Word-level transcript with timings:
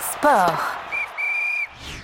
Sport. 0.00 0.78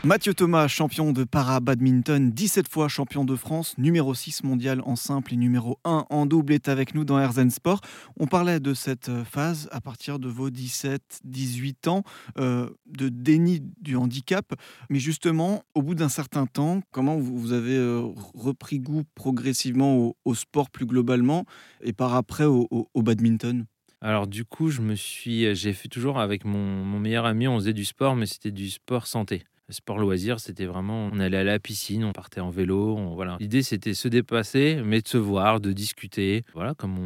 Mathieu 0.05 0.35
Thomas, 0.35 0.69
champion 0.69 1.11
de 1.11 1.25
para-badminton, 1.25 2.31
17 2.31 2.69
fois 2.69 2.87
champion 2.87 3.25
de 3.25 3.35
France, 3.35 3.75
numéro 3.77 4.15
6 4.15 4.45
mondial 4.45 4.81
en 4.85 4.95
simple 4.95 5.35
et 5.35 5.37
numéro 5.37 5.81
1 5.85 6.07
en 6.09 6.27
double, 6.27 6.53
est 6.53 6.69
avec 6.69 6.95
nous 6.95 7.05
dans 7.05 7.19
Erzen 7.19 7.51
Sport. 7.51 7.81
On 8.21 8.29
parlait 8.29 8.61
de 8.61 8.73
cette 8.73 9.11
phase 9.25 9.69
à 9.73 9.81
partir 9.81 10.21
de 10.21 10.29
vos 10.29 10.49
17-18 10.49 11.89
ans 11.89 12.05
euh, 12.39 12.71
de 12.87 13.09
déni 13.09 13.61
du 13.81 13.97
handicap. 13.97 14.55
Mais 14.91 15.01
justement, 15.01 15.65
au 15.75 15.83
bout 15.83 15.97
d'un 15.97 16.09
certain 16.09 16.47
temps, 16.47 16.83
comment 16.93 17.17
vous 17.17 17.53
avez 17.53 17.77
euh, 17.77 18.01
repris 18.35 18.79
goût 18.79 19.03
progressivement 19.17 20.15
au, 20.25 20.35
sport 20.37 20.71
plus 20.71 20.87
globalement 20.87 21.47
et 21.83 21.93
par 21.93 22.15
après 22.15 22.45
au, 22.45 22.87
badminton? 22.95 23.67
Alors 24.05 24.27
du 24.27 24.45
coup, 24.45 24.69
je 24.69 24.83
me 24.83 24.95
suis, 24.95 25.55
j'ai 25.55 25.73
fait 25.73 25.89
toujours 25.89 26.21
avec 26.21 26.45
mon, 26.45 26.59
mon 26.59 27.01
meilleur 27.01 27.25
ami, 27.25 27.49
on 27.49 27.57
faisait 27.57 27.73
du 27.73 27.87
sport, 27.87 28.17
mais 28.17 28.27
c'était 28.27 28.51
du 28.51 28.69
sport 28.69 29.07
santé 29.07 29.45
sport 29.71 29.99
loisir, 29.99 30.41
c'était 30.41 30.67
vraiment, 30.67 31.09
on 31.13 31.19
allait 31.19 31.39
à 31.39 31.45
la 31.45 31.59
piscine, 31.59 32.05
on 32.05 32.13
partait 32.13 32.41
en 32.41 32.51
vélo, 32.51 32.97
voilà. 33.15 33.37
L'idée 33.41 33.63
c'était 33.63 33.95
se 33.95 34.09
dépasser, 34.09 34.83
mais 34.85 35.01
de 35.01 35.09
se 35.09 35.17
voir, 35.17 35.61
de 35.61 35.73
discuter, 35.73 36.45
voilà, 36.55 36.75
comme 36.75 36.99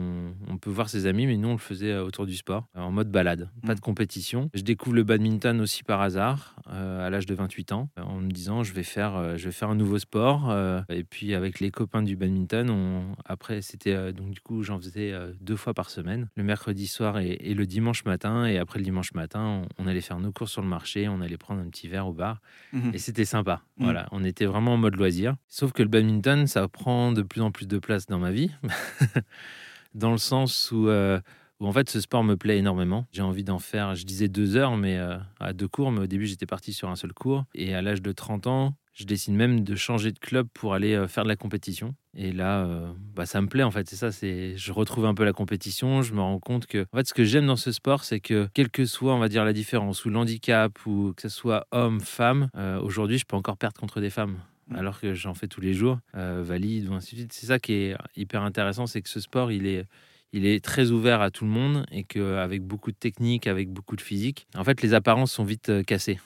on, 0.48 0.58
peut 0.58 0.70
voir 0.70 0.88
ses 0.88 1.06
amis, 1.06 1.26
mais 1.26 1.36
nous 1.36 1.48
on 1.48 1.52
le 1.52 1.58
faisait 1.58 1.92
euh, 1.92 2.04
autour 2.04 2.26
du 2.26 2.34
sport, 2.34 2.66
euh, 2.76 2.80
en 2.80 2.90
mode 2.90 3.10
balade, 3.10 3.48
pas 3.64 3.74
de 3.74 3.78
mmh. 3.78 3.80
compétition. 3.80 4.50
Je 4.54 4.62
découvre 4.62 4.96
le 4.96 5.04
badminton 5.04 5.60
aussi 5.60 5.84
par 5.84 6.00
hasard, 6.00 6.56
euh, 6.72 7.06
à 7.06 7.10
l'âge 7.10 7.26
de 7.26 7.34
28 7.34 7.72
ans, 7.72 7.90
en 7.96 8.16
me 8.16 8.30
disant 8.30 8.64
je 8.64 8.72
vais 8.72 8.82
faire, 8.82 9.38
je 9.38 9.44
vais 9.44 9.52
faire 9.52 9.70
un 9.70 9.76
nouveau 9.76 9.98
sport. 9.98 10.52
et 10.88 11.04
puis 11.04 11.34
avec 11.34 11.60
les 11.60 11.70
copains 11.70 12.02
du 12.02 12.16
badminton, 12.16 12.70
on, 12.70 13.14
après 13.24 13.62
c'était 13.62 14.12
donc 14.12 14.30
du 14.30 14.40
coup 14.40 14.62
j'en 14.62 14.78
faisais 14.78 15.14
deux 15.40 15.56
fois 15.56 15.74
par 15.74 15.90
semaine, 15.90 16.28
le 16.34 16.42
mercredi 16.42 16.86
soir 16.86 17.18
et, 17.18 17.54
le 17.54 17.66
dimanche 17.66 18.04
matin. 18.04 18.46
Et 18.46 18.58
après 18.58 18.78
le 18.78 18.84
dimanche 18.84 19.14
matin, 19.14 19.62
on, 19.78 19.84
on 19.84 19.86
allait 19.86 20.00
faire 20.00 20.18
nos 20.18 20.32
courses 20.32 20.52
sur 20.52 20.62
le 20.62 20.68
marché, 20.68 21.08
on 21.08 21.20
allait 21.20 21.36
prendre 21.36 21.60
un 21.60 21.68
petit 21.68 21.88
verre 21.88 22.06
au 22.06 22.12
bar. 22.12 22.40
Mhm. 22.72 22.92
Et 22.94 22.98
c'était 22.98 23.24
sympa. 23.24 23.62
Mhm. 23.78 23.84
Voilà, 23.84 24.08
on 24.12 24.24
était 24.24 24.46
vraiment 24.46 24.74
en 24.74 24.76
mode 24.76 24.96
loisir. 24.96 25.36
Sauf 25.48 25.72
que 25.72 25.82
le 25.82 25.88
badminton, 25.88 26.46
ça 26.46 26.66
prend 26.68 27.12
de 27.12 27.22
plus 27.22 27.40
en 27.40 27.50
plus 27.50 27.66
de 27.66 27.78
place 27.78 28.06
dans 28.06 28.18
ma 28.18 28.30
vie. 28.30 28.50
dans 29.94 30.12
le 30.12 30.18
sens 30.18 30.70
euh, 30.72 31.20
où, 31.60 31.66
en 31.66 31.72
fait 31.72 31.88
ce 31.88 32.00
sport 32.00 32.24
me 32.24 32.36
plaît 32.36 32.58
énormément. 32.58 33.06
J'ai 33.12 33.22
envie 33.22 33.44
d'en 33.44 33.58
faire, 33.58 33.94
je 33.94 34.04
disais 34.04 34.28
deux 34.28 34.56
heures, 34.56 34.76
mais 34.76 34.98
euh, 34.98 35.16
à 35.40 35.52
deux 35.52 35.68
cours. 35.68 35.90
Mais 35.90 36.00
au 36.00 36.06
début, 36.06 36.26
j'étais 36.26 36.46
parti 36.46 36.72
sur 36.72 36.88
un 36.88 36.96
seul 36.96 37.12
cours. 37.12 37.44
Et 37.54 37.74
à 37.74 37.82
l'âge 37.82 38.02
de 38.02 38.12
30 38.12 38.46
ans, 38.46 38.74
je 38.98 39.04
décide 39.04 39.34
même 39.34 39.62
de 39.62 39.76
changer 39.76 40.10
de 40.10 40.18
club 40.18 40.48
pour 40.52 40.74
aller 40.74 41.06
faire 41.06 41.22
de 41.22 41.28
la 41.28 41.36
compétition. 41.36 41.94
Et 42.16 42.32
là, 42.32 42.64
euh, 42.64 42.92
bah, 43.14 43.26
ça 43.26 43.40
me 43.40 43.46
plaît 43.46 43.62
en 43.62 43.70
fait. 43.70 43.88
C'est 43.88 43.96
ça, 43.96 44.10
c'est 44.10 44.56
je 44.56 44.72
retrouve 44.72 45.06
un 45.06 45.14
peu 45.14 45.24
la 45.24 45.32
compétition. 45.32 46.02
Je 46.02 46.14
me 46.14 46.20
rends 46.20 46.40
compte 46.40 46.66
que 46.66 46.84
en 46.92 46.96
fait, 46.96 47.06
ce 47.06 47.14
que 47.14 47.22
j'aime 47.22 47.46
dans 47.46 47.56
ce 47.56 47.70
sport, 47.70 48.02
c'est 48.02 48.18
que 48.18 48.48
quelle 48.54 48.70
que 48.70 48.84
soit, 48.86 49.14
on 49.14 49.20
va 49.20 49.28
dire, 49.28 49.44
la 49.44 49.52
différence 49.52 50.04
ou 50.04 50.10
l'handicap 50.10 50.84
ou 50.84 51.12
que 51.16 51.22
ce 51.22 51.28
soit 51.28 51.68
homme, 51.70 52.00
femme, 52.00 52.48
euh, 52.56 52.80
aujourd'hui, 52.80 53.18
je 53.18 53.24
peux 53.24 53.36
encore 53.36 53.56
perdre 53.56 53.78
contre 53.78 54.00
des 54.00 54.10
femmes. 54.10 54.36
Mmh. 54.66 54.76
Alors 54.76 55.00
que 55.00 55.14
j'en 55.14 55.34
fais 55.34 55.46
tous 55.46 55.60
les 55.60 55.74
jours, 55.74 55.98
valide 56.12 56.88
ou 56.88 56.94
ainsi 56.94 57.14
de 57.14 57.20
suite. 57.20 57.32
C'est 57.32 57.46
ça 57.46 57.60
qui 57.60 57.74
est 57.74 57.96
hyper 58.16 58.42
intéressant, 58.42 58.86
c'est 58.86 59.00
que 59.00 59.08
ce 59.08 59.20
sport, 59.20 59.52
il 59.52 59.66
est, 59.66 59.86
il 60.32 60.44
est 60.44 60.62
très 60.62 60.90
ouvert 60.90 61.22
à 61.22 61.30
tout 61.30 61.44
le 61.44 61.50
monde 61.50 61.86
et 61.90 62.02
qu'avec 62.02 62.62
beaucoup 62.62 62.90
de 62.90 62.96
technique, 62.96 63.46
avec 63.46 63.70
beaucoup 63.70 63.96
de 63.96 64.02
physique, 64.02 64.46
en 64.56 64.64
fait, 64.64 64.82
les 64.82 64.92
apparences 64.92 65.32
sont 65.32 65.44
vite 65.44 65.72
cassées. 65.86 66.18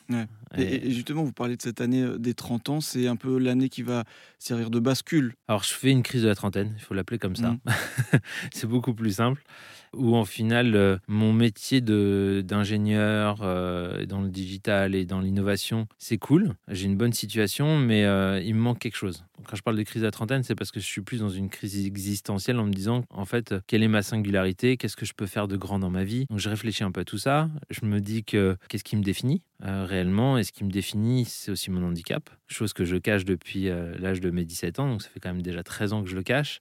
Et, 0.56 0.90
justement, 0.90 1.24
vous 1.24 1.32
parlez 1.32 1.56
de 1.56 1.62
cette 1.62 1.80
année 1.80 2.02
euh, 2.02 2.18
des 2.18 2.34
30 2.34 2.68
ans, 2.68 2.80
c'est 2.80 3.06
un 3.06 3.16
peu 3.16 3.38
l'année 3.38 3.68
qui 3.68 3.82
va 3.82 4.04
servir 4.38 4.70
de 4.70 4.78
bascule. 4.78 5.34
Alors, 5.48 5.62
je 5.62 5.72
fais 5.72 5.90
une 5.90 6.02
crise 6.02 6.22
de 6.22 6.28
la 6.28 6.34
trentaine, 6.34 6.74
il 6.76 6.82
faut 6.82 6.94
l'appeler 6.94 7.18
comme 7.18 7.36
ça. 7.36 7.50
Mmh. 7.50 7.60
c'est 8.52 8.66
beaucoup 8.66 8.94
plus 8.94 9.12
simple 9.12 9.42
où 9.94 10.16
en 10.16 10.24
final, 10.24 10.74
euh, 10.74 10.96
mon 11.06 11.32
métier 11.32 11.80
d'ingénieur 11.80 13.40
euh, 13.42 14.06
dans 14.06 14.22
le 14.22 14.28
digital 14.28 14.94
et 14.94 15.04
dans 15.04 15.20
l'innovation, 15.20 15.86
c'est 15.98 16.18
cool. 16.18 16.54
J'ai 16.68 16.86
une 16.86 16.96
bonne 16.96 17.12
situation, 17.12 17.78
mais 17.78 18.04
euh, 18.04 18.40
il 18.40 18.54
me 18.54 18.60
manque 18.60 18.78
quelque 18.78 18.96
chose. 18.96 19.24
Quand 19.46 19.56
je 19.56 19.62
parle 19.62 19.76
de 19.76 19.82
crise 19.82 20.04
à 20.04 20.10
trentaine, 20.10 20.42
c'est 20.42 20.54
parce 20.54 20.70
que 20.70 20.80
je 20.80 20.86
suis 20.86 21.02
plus 21.02 21.20
dans 21.20 21.28
une 21.28 21.50
crise 21.50 21.84
existentielle 21.84 22.58
en 22.58 22.64
me 22.64 22.72
disant, 22.72 23.04
en 23.10 23.24
fait, 23.24 23.54
quelle 23.66 23.82
est 23.82 23.88
ma 23.88 24.02
singularité? 24.02 24.76
Qu'est-ce 24.76 24.96
que 24.96 25.06
je 25.06 25.14
peux 25.14 25.26
faire 25.26 25.48
de 25.48 25.56
grand 25.56 25.78
dans 25.78 25.90
ma 25.90 26.04
vie? 26.04 26.26
Donc 26.30 26.38
je 26.38 26.48
réfléchis 26.48 26.84
un 26.84 26.92
peu 26.92 27.00
à 27.00 27.04
tout 27.04 27.18
ça. 27.18 27.48
Je 27.70 27.84
me 27.84 28.00
dis 28.00 28.24
que 28.24 28.56
qu'est-ce 28.68 28.84
qui 28.84 28.96
me 28.96 29.02
définit? 29.02 29.42
Réellement 29.62 30.38
Et 30.38 30.44
ce 30.44 30.52
qui 30.52 30.64
me 30.64 30.70
définit, 30.70 31.24
c'est 31.24 31.50
aussi 31.50 31.70
mon 31.70 31.86
handicap, 31.86 32.28
chose 32.48 32.72
que 32.72 32.84
je 32.84 32.96
cache 32.96 33.24
depuis 33.24 33.70
l'âge 33.98 34.20
de 34.20 34.30
mes 34.30 34.44
17 34.44 34.80
ans. 34.80 34.88
Donc 34.88 35.02
ça 35.02 35.08
fait 35.08 35.20
quand 35.20 35.30
même 35.30 35.42
déjà 35.42 35.62
13 35.62 35.92
ans 35.92 36.02
que 36.02 36.10
je 36.10 36.16
le 36.16 36.22
cache 36.22 36.60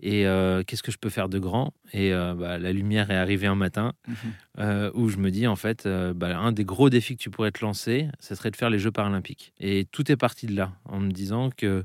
et 0.00 0.26
euh, 0.26 0.62
qu'est-ce 0.64 0.82
que 0.82 0.90
je 0.90 0.98
peux 0.98 1.08
faire 1.08 1.28
de 1.28 1.38
grand? 1.38 1.72
Et 1.92 2.12
euh, 2.12 2.34
bah, 2.34 2.58
la 2.58 2.72
lumière 2.72 3.10
est 3.10 3.16
arrivée 3.16 3.46
un 3.46 3.54
matin 3.54 3.92
mhm. 4.08 4.14
euh, 4.58 4.90
où 4.94 5.08
je 5.08 5.18
me 5.18 5.30
dis 5.30 5.46
en 5.46 5.56
fait, 5.56 5.86
bah, 5.86 6.36
un 6.38 6.52
des 6.52 6.64
gros 6.64 6.90
défis 6.90 7.16
que 7.16 7.22
tu 7.22 7.30
pourrais 7.30 7.52
te 7.52 7.64
lancer, 7.64 8.08
ce 8.20 8.34
serait 8.34 8.50
de 8.50 8.56
faire 8.56 8.70
les 8.70 8.78
Jeux 8.78 8.90
paralympiques. 8.90 9.52
Et 9.60 9.86
tout 9.90 10.10
est 10.10 10.16
parti 10.16 10.46
de 10.46 10.56
là, 10.56 10.72
en 10.84 11.00
me 11.00 11.10
disant 11.10 11.50
que 11.50 11.84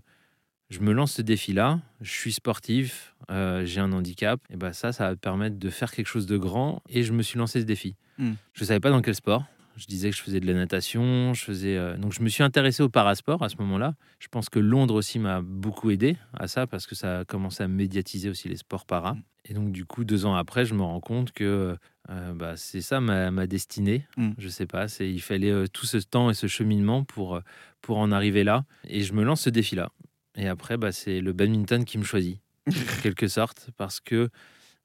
je 0.70 0.80
me 0.82 0.92
lance 0.92 1.14
ce 1.14 1.22
défi-là, 1.22 1.80
je 2.02 2.12
suis 2.12 2.34
sportif, 2.34 3.16
j'ai 3.30 3.80
un 3.80 3.92
handicap, 3.92 4.40
et 4.52 4.56
bah 4.56 4.74
ça, 4.74 4.92
ça 4.92 5.06
va 5.06 5.12
me 5.12 5.16
permettre 5.16 5.58
de 5.58 5.70
faire 5.70 5.92
quelque 5.92 6.08
chose 6.08 6.26
de 6.26 6.38
grand. 6.38 6.82
Et 6.90 7.04
je 7.04 7.14
me 7.14 7.24
suis 7.24 7.40
lancé 7.40 7.62
ce 7.62 7.66
défi. 7.66 7.96
Hmm. 8.18 8.34
Je 8.54 8.64
ne 8.64 8.68
savais 8.68 8.80
pas 8.80 8.92
dans 8.92 9.02
quel 9.02 9.16
sport, 9.16 9.46
je 9.80 9.86
disais 9.86 10.10
que 10.10 10.16
je 10.16 10.22
faisais 10.22 10.40
de 10.40 10.46
la 10.46 10.54
natation, 10.54 11.34
je 11.34 11.44
faisais 11.44 11.78
euh, 11.78 11.96
donc 11.98 12.12
je 12.12 12.22
me 12.22 12.28
suis 12.28 12.44
intéressé 12.44 12.84
au 12.84 12.90
parasport 12.90 13.42
à 13.42 13.50
ce 13.50 13.56
moment-là. 13.60 13.96
Je 14.20 14.28
pense 14.28 14.50
que 14.50 14.60
Londres 14.60 14.96
aussi 14.96 15.20
m'a 15.20 15.42
beaucoup 15.42 15.90
aidé 15.90 16.18
à 16.34 16.48
ça 16.48 16.68
parce 16.68 16.86
que 16.86 16.96
ça 16.96 17.20
a 17.20 17.26
commencé 17.26 17.64
à 17.64 17.68
médiatiser 17.68 18.30
aussi 18.30 18.50
les 18.50 18.58
sports 18.58 18.86
para. 18.86 19.16
Et 19.46 19.54
donc 19.54 19.72
du 19.72 19.86
coup 19.86 20.04
deux 20.04 20.26
ans 20.26 20.36
après, 20.36 20.66
je 20.66 20.74
me 20.74 20.84
rends 20.84 21.00
compte 21.00 21.32
que 21.32 21.78
euh, 22.10 22.34
bah, 22.34 22.58
c'est 22.58 22.82
ça 22.82 23.00
ma, 23.00 23.32
ma 23.32 23.48
destinée. 23.48 24.06
Mm. 24.18 24.32
Je 24.38 24.50
sais 24.50 24.66
pas, 24.66 24.90
c'est 24.90 25.10
il 25.10 25.22
fallait 25.22 25.52
euh, 25.52 25.68
tout 25.68 25.86
ce 25.86 25.98
temps 25.98 26.30
et 26.30 26.34
ce 26.34 26.48
cheminement 26.48 27.06
pour 27.06 27.40
pour 27.82 27.98
en 28.00 28.12
arriver 28.12 28.44
là. 28.44 28.66
Et 28.88 29.02
je 29.02 29.14
me 29.14 29.24
lance 29.24 29.42
ce 29.42 29.50
défi-là. 29.50 29.92
Et 30.36 30.48
après, 30.48 30.78
bah, 30.78 30.92
c'est 30.92 31.22
le 31.22 31.34
badminton 31.34 31.86
qui 31.86 31.98
me 31.98 32.04
choisit, 32.04 32.40
en 32.68 32.72
quelque 33.02 33.28
sorte, 33.28 33.70
parce 33.78 34.00
que 34.00 34.30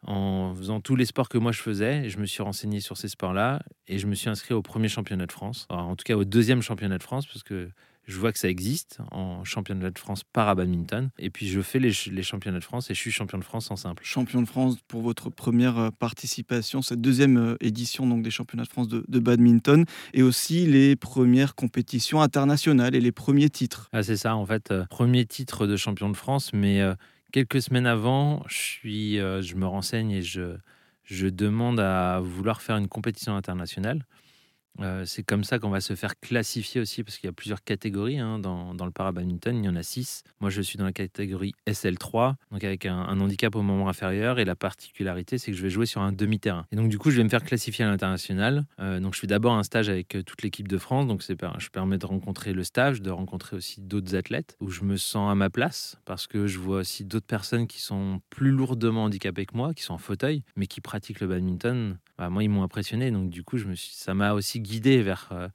en 0.04 0.54
faisant 0.54 0.80
tous 0.80 0.96
les 0.96 1.04
sports 1.04 1.28
que 1.28 1.38
moi 1.38 1.52
je 1.52 1.60
faisais. 1.60 2.08
je 2.08 2.18
me 2.18 2.26
suis 2.26 2.42
renseigné 2.42 2.80
sur 2.80 2.96
ces 2.96 3.08
sports-là 3.08 3.62
et 3.88 3.98
je 3.98 4.06
me 4.06 4.14
suis 4.14 4.28
inscrit 4.28 4.54
au 4.54 4.62
premier 4.62 4.88
championnat 4.88 5.26
de 5.26 5.32
France, 5.32 5.66
en 5.70 5.96
tout 5.96 6.04
cas 6.04 6.16
au 6.16 6.24
deuxième 6.24 6.62
championnat 6.62 6.98
de 6.98 7.02
France, 7.02 7.26
parce 7.26 7.42
que 7.42 7.68
je 8.06 8.18
vois 8.18 8.32
que 8.32 8.38
ça 8.38 8.48
existe 8.48 8.98
en 9.10 9.44
championnat 9.44 9.90
de 9.90 9.98
France 9.98 10.24
para 10.24 10.54
badminton. 10.54 11.10
Et 11.18 11.30
puis 11.30 11.48
je 11.48 11.60
fais 11.60 11.78
les, 11.78 11.92
championnats 12.22 12.58
de 12.58 12.64
France 12.64 12.90
et 12.90 12.94
je 12.94 13.00
suis 13.00 13.10
champion 13.10 13.38
de 13.38 13.44
France 13.44 13.70
en 13.70 13.76
simple. 13.76 14.02
Champion 14.04 14.42
de 14.42 14.46
France 14.46 14.76
pour 14.88 15.02
votre 15.02 15.30
première 15.30 15.78
euh, 15.78 15.90
participation, 15.90 16.82
cette 16.82 17.00
deuxième 17.00 17.36
euh, 17.36 17.56
édition 17.60 18.06
donc 18.06 18.22
des 18.22 18.30
championnats 18.30 18.64
de 18.64 18.68
France 18.68 18.88
de, 18.88 19.18
badminton 19.18 19.84
et 20.12 20.22
aussi 20.22 20.66
les 20.66 20.96
premières 20.96 21.54
compétitions 21.54 22.20
internationales 22.20 22.94
et 22.94 23.00
les 23.00 23.12
premiers 23.12 23.48
titres. 23.48 23.88
Ah, 23.92 24.02
c'est 24.02 24.16
ça 24.16 24.36
en 24.36 24.44
fait, 24.44 24.70
euh, 24.70 24.84
premier 24.90 25.24
titre 25.24 25.66
de 25.66 25.76
champion 25.76 26.10
de 26.10 26.16
France, 26.16 26.52
mais 26.52 26.82
quelques 27.34 27.62
semaines 27.62 27.86
avant, 27.86 28.44
je, 28.46 29.18
euh, 29.18 29.42
me 29.56 29.66
renseigne 29.66 30.12
et 30.12 30.22
je 30.22 31.26
demande 31.28 31.80
à 31.80 32.20
vouloir 32.20 32.62
faire 32.62 32.76
une 32.76 32.86
compétition 32.86 33.34
internationale. 33.34 34.06
Euh, 34.80 35.04
c'est 35.06 35.22
comme 35.22 35.44
ça 35.44 35.58
qu'on 35.58 35.70
va 35.70 35.80
se 35.80 35.94
faire 35.94 36.18
classifier 36.18 36.80
aussi, 36.80 37.04
parce 37.04 37.18
qu'il 37.18 37.28
y 37.28 37.30
a 37.30 37.32
plusieurs 37.32 37.62
catégories 37.62 38.18
hein, 38.18 38.38
dans, 38.38 38.72
le 38.72 38.90
para-badminton. 38.90 39.56
Il 39.56 39.64
y 39.64 39.68
en 39.68 39.76
a 39.76 39.82
six. 39.82 40.24
Moi, 40.40 40.50
je 40.50 40.60
suis 40.62 40.78
dans 40.78 40.84
la 40.84 40.92
catégorie 40.92 41.54
SL3, 41.66 42.34
donc 42.50 42.64
avec 42.64 42.86
un, 42.86 43.20
handicap 43.20 43.54
au 43.54 43.62
membre 43.62 43.88
inférieur. 43.88 44.38
Et 44.38 44.44
la 44.44 44.56
particularité, 44.56 45.38
c'est 45.38 45.52
que 45.52 45.56
je 45.56 45.62
vais 45.62 45.70
jouer 45.70 45.86
sur 45.86 46.00
un 46.00 46.12
demi-terrain. 46.12 46.66
Et 46.72 46.76
donc, 46.76 46.88
du 46.88 46.98
coup, 46.98 47.10
je 47.10 47.16
vais 47.16 47.24
me 47.24 47.28
faire 47.28 47.44
classifier 47.44 47.84
à 47.84 47.88
l'international. 47.88 48.64
Euh, 48.80 49.00
donc, 49.00 49.14
je 49.14 49.20
fais 49.20 49.26
d'abord 49.26 49.54
un 49.54 49.62
stage 49.62 49.88
avec 49.88 50.16
euh, 50.16 50.22
toute 50.22 50.42
l'équipe 50.42 50.68
de 50.68 50.78
France. 50.78 51.06
Donc, 51.06 51.22
je 51.22 51.68
permets 51.70 51.98
de 51.98 52.06
rencontrer 52.06 52.52
le 52.52 52.64
stage, 52.64 53.00
de 53.00 53.10
rencontrer 53.10 53.56
aussi 53.56 53.80
d'autres 53.80 54.14
athlètes 54.14 54.56
où 54.60 54.70
je 54.70 54.82
me 54.82 54.96
sens 54.96 55.30
à 55.30 55.34
ma 55.34 55.50
place, 55.50 55.98
parce 56.04 56.26
que 56.26 56.46
je 56.46 56.58
vois 56.58 56.78
aussi 56.78 57.04
d'autres 57.04 57.26
personnes 57.26 57.66
qui 57.66 57.80
sont 57.80 58.20
plus 58.30 58.50
lourdement 58.50 59.04
handicapées 59.04 59.46
que 59.46 59.56
moi, 59.56 59.74
qui 59.74 59.82
sont 59.82 59.94
en 59.94 59.98
fauteuil, 59.98 60.42
mais 60.56 60.66
qui 60.66 60.80
pratiquent 60.80 61.20
le 61.20 61.28
badminton. 61.28 61.98
Bah, 62.18 62.30
moi, 62.30 62.42
ils 62.42 62.48
m'ont 62.48 62.62
impressionné. 62.62 63.10
Donc, 63.10 63.30
du 63.30 63.42
coup, 63.42 63.56
je 63.56 63.64
ça 63.76 64.14
m'a 64.14 64.34
aussi 64.34 64.60
guidé 64.64 65.02
vers, 65.02 65.28
euh, 65.32 65.48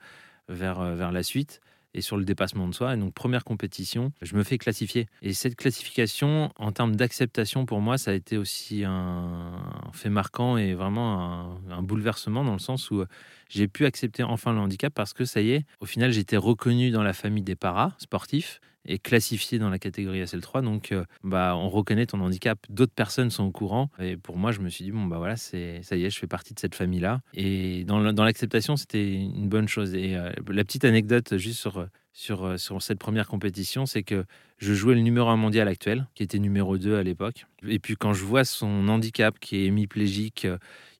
vers, 0.47 0.79
euh, 0.79 0.95
vers 0.95 1.11
la 1.11 1.23
suite 1.23 1.59
et 1.95 2.01
sur 2.01 2.17
le 2.17 2.23
dépassement 2.23 2.67
de 2.67 2.73
soi. 2.73 2.93
Et 2.93 2.97
donc, 2.97 3.13
première 3.13 3.43
compétition, 3.43 4.13
je 4.21 4.35
me 4.35 4.43
fais 4.43 4.57
classifier. 4.57 5.07
Et 5.23 5.33
cette 5.33 5.55
classification, 5.55 6.51
en 6.55 6.71
termes 6.71 6.95
d'acceptation, 6.95 7.65
pour 7.65 7.81
moi, 7.81 7.97
ça 7.97 8.11
a 8.11 8.13
été 8.13 8.37
aussi 8.37 8.83
un 8.85 9.51
fait 9.91 10.09
marquant 10.09 10.55
et 10.57 10.75
vraiment 10.75 11.59
un, 11.69 11.81
bouleversement 11.81 12.43
dans 12.43 12.53
le 12.53 12.59
sens 12.59 12.91
où 12.91 13.03
j'ai 13.49 13.67
pu 13.67 13.85
accepter 13.85 14.21
enfin 14.21 14.53
le 14.53 14.59
handicap 14.59 14.93
parce 14.93 15.13
que 15.13 15.25
ça 15.25 15.41
y 15.41 15.51
est, 15.51 15.65
au 15.79 15.87
final, 15.87 16.11
j'étais 16.11 16.37
reconnu 16.37 16.91
dans 16.91 17.01
la 17.01 17.13
famille 17.13 17.43
des 17.43 17.55
paras 17.55 17.93
sportifs 17.97 18.61
et 18.85 18.99
classifié 18.99 19.59
dans 19.59 19.69
la 19.69 19.79
catégorie 19.79 20.21
SL3. 20.21 20.63
Donc, 20.63 20.91
euh, 20.91 21.03
bah, 21.23 21.55
on 21.55 21.69
reconnaît 21.69 22.05
ton 22.05 22.21
handicap. 22.21 22.59
D'autres 22.69 22.93
personnes 22.93 23.29
sont 23.29 23.43
au 23.43 23.51
courant. 23.51 23.89
Et 23.99 24.17
pour 24.17 24.37
moi, 24.37 24.51
je 24.51 24.59
me 24.59 24.69
suis 24.69 24.83
dit, 24.85 24.91
bon, 24.91 25.05
bah 25.05 25.17
voilà, 25.17 25.35
ça 25.35 25.57
y 25.57 26.03
est, 26.03 26.09
je 26.09 26.19
fais 26.19 26.27
partie 26.27 26.53
de 26.53 26.59
cette 26.59 26.75
famille-là. 26.75 27.21
Et 27.33 27.83
dans, 27.83 27.99
l'acceptation, 27.99 28.77
c'était 28.77 29.13
une 29.13 29.49
bonne 29.49 29.67
chose. 29.67 29.93
Et 29.93 30.15
euh, 30.15 30.31
la 30.47 30.63
petite 30.63 30.85
anecdote, 30.85 31.37
juste 31.37 31.59
sur, 31.59 31.87
sur, 32.13 32.45
euh, 32.45 32.57
sur 32.57 32.81
cette 32.81 32.99
première 32.99 33.27
compétition, 33.27 33.85
c'est 33.85 34.03
que 34.03 34.25
je 34.57 34.73
jouais 34.73 34.95
le 34.95 35.01
numéro 35.01 35.29
1 35.29 35.37
mondial 35.37 35.67
actuel, 35.67 36.07
qui 36.15 36.23
était 36.23 36.39
numéro 36.39 36.77
2 36.77 36.97
à 36.97 37.03
l'époque. 37.03 37.45
Et 37.67 37.79
puis, 37.79 37.95
quand 37.95 38.13
je 38.13 38.23
vois 38.23 38.45
son 38.45 38.87
handicap 38.87 39.39
qui 39.39 39.57
est 39.57 39.65
hémiplégique, 39.65 40.47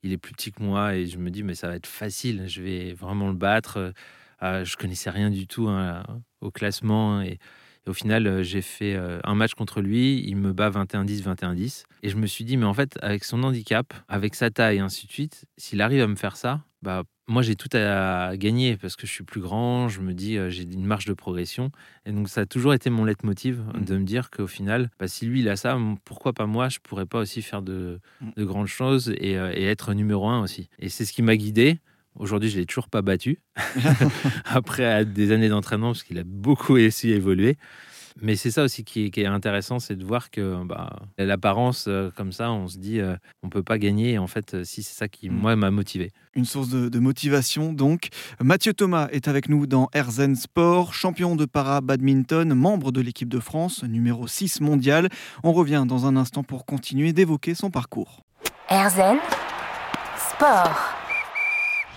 il 0.03 0.13
est 0.13 0.17
plus 0.17 0.33
petit 0.33 0.51
que 0.51 0.63
moi 0.63 0.95
et 0.95 1.05
je 1.05 1.17
me 1.17 1.29
dis, 1.29 1.43
mais 1.43 1.55
ça 1.55 1.67
va 1.67 1.75
être 1.75 1.87
facile, 1.87 2.45
je 2.47 2.61
vais 2.61 2.93
vraiment 2.93 3.27
le 3.27 3.33
battre. 3.33 3.93
Euh, 4.41 4.63
je 4.63 4.77
connaissais 4.77 5.09
rien 5.09 5.29
du 5.29 5.47
tout 5.47 5.67
hein, 5.67 6.03
au 6.41 6.51
classement 6.51 7.21
au 7.89 7.93
final, 7.93 8.27
euh, 8.27 8.43
j'ai 8.43 8.61
fait 8.61 8.95
euh, 8.95 9.19
un 9.23 9.35
match 9.35 9.55
contre 9.55 9.81
lui, 9.81 10.23
il 10.25 10.35
me 10.35 10.53
bat 10.53 10.69
21-10, 10.69 11.23
21-10. 11.23 11.83
Et 12.03 12.09
je 12.09 12.17
me 12.17 12.27
suis 12.27 12.45
dit, 12.45 12.55
mais 12.55 12.65
en 12.65 12.73
fait, 12.73 12.97
avec 13.01 13.23
son 13.23 13.43
handicap, 13.43 13.93
avec 14.07 14.35
sa 14.35 14.51
taille 14.51 14.77
et 14.77 14.79
ainsi 14.79 15.07
de 15.07 15.11
suite, 15.11 15.45
s'il 15.57 15.81
arrive 15.81 16.01
à 16.01 16.07
me 16.07 16.15
faire 16.15 16.37
ça, 16.37 16.61
bah, 16.81 17.03
moi 17.27 17.41
j'ai 17.41 17.55
tout 17.55 17.69
à 17.73 18.37
gagner 18.37 18.77
parce 18.77 18.95
que 18.95 19.05
je 19.05 19.11
suis 19.11 19.25
plus 19.25 19.41
grand, 19.41 19.89
je 19.89 19.99
me 19.99 20.13
dis 20.13 20.37
j'ai 20.47 20.63
une 20.63 20.85
marge 20.85 21.05
de 21.05 21.13
progression. 21.13 21.71
Et 22.05 22.11
donc 22.11 22.29
ça 22.29 22.41
a 22.41 22.45
toujours 22.45 22.73
été 22.73 22.89
mon 22.89 23.03
leitmotiv 23.03 23.59
mmh. 23.59 23.83
de 23.83 23.97
me 23.97 24.05
dire 24.05 24.29
qu'au 24.29 24.47
final, 24.47 24.89
bah, 24.97 25.09
si 25.09 25.25
lui 25.25 25.41
il 25.41 25.49
a 25.49 25.57
ça, 25.57 25.77
pourquoi 26.05 26.31
pas 26.31 26.45
moi 26.45 26.69
Je 26.69 26.79
pourrais 26.79 27.05
pas 27.05 27.19
aussi 27.19 27.41
faire 27.41 27.61
de, 27.61 27.99
mmh. 28.21 28.43
grandes 28.45 28.67
choses 28.67 29.09
et, 29.09 29.31
et, 29.33 29.65
être 29.65 29.93
numéro 29.93 30.29
un 30.29 30.41
aussi. 30.41 30.69
Et 30.79 30.87
c'est 30.87 31.03
ce 31.03 31.11
qui 31.11 31.21
m'a 31.21 31.35
guidé. 31.35 31.79
Aujourd'hui, 32.19 32.49
je 32.49 32.55
ne 32.55 32.59
l'ai 32.61 32.65
toujours 32.65 32.89
pas 32.89 33.01
battu. 33.01 33.39
Après 34.45 35.05
des 35.05 35.31
années 35.31 35.49
d'entraînement, 35.49 35.87
parce 35.87 36.03
qu'il 36.03 36.19
a 36.19 36.23
beaucoup 36.23 36.77
essayé 36.77 37.15
évoluer. 37.15 37.57
Mais 38.21 38.35
c'est 38.35 38.51
ça 38.51 38.63
aussi 38.63 38.83
qui 38.83 39.11
est, 39.15 39.25
intéressant, 39.25 39.79
c'est 39.79 39.95
de 39.95 40.03
voir 40.03 40.29
que 40.29 40.63
bah, 40.63 40.89
l'apparence 41.17 41.85
euh, 41.87 42.09
comme 42.15 42.31
ça, 42.31 42.51
on 42.51 42.67
se 42.67 42.77
dit, 42.77 42.99
euh, 42.99 43.15
on 43.43 43.49
peut 43.49 43.63
pas 43.63 43.77
gagner. 43.77 44.17
en 44.17 44.27
fait, 44.27 44.53
euh, 44.53 44.63
si 44.63 44.83
c'est 44.83 44.93
ça 44.93 45.07
qui, 45.07 45.29
mm. 45.29 45.33
moi, 45.33 45.55
m'a 45.55 45.71
motivé. 45.71 46.11
Une 46.35 46.45
source 46.45 46.69
de, 46.69 46.99
motivation, 46.99 47.71
donc. 47.71 48.09
Mathieu 48.41 48.73
Thomas 48.73 49.07
est 49.11 49.27
avec 49.27 49.47
nous 49.47 49.67
dans 49.67 49.89
Herzen 49.93 50.35
Sport, 50.35 50.93
champion 50.93 51.35
de 51.35 51.45
para-badminton, 51.45 52.53
membre 52.53 52.91
de 52.91 53.01
l'équipe 53.01 53.29
de 53.29 53.39
France, 53.39 53.83
numéro 53.83 54.27
6 54.27 54.61
mondial. 54.61 55.09
On 55.43 55.53
revient 55.53 55.85
dans 55.87 56.05
un 56.05 56.17
instant 56.17 56.43
pour 56.43 56.65
continuer 56.65 57.13
d'évoquer 57.13 57.55
son 57.55 57.71
parcours. 57.71 58.23
Herzen 58.69 59.17
Sport. 60.17 60.98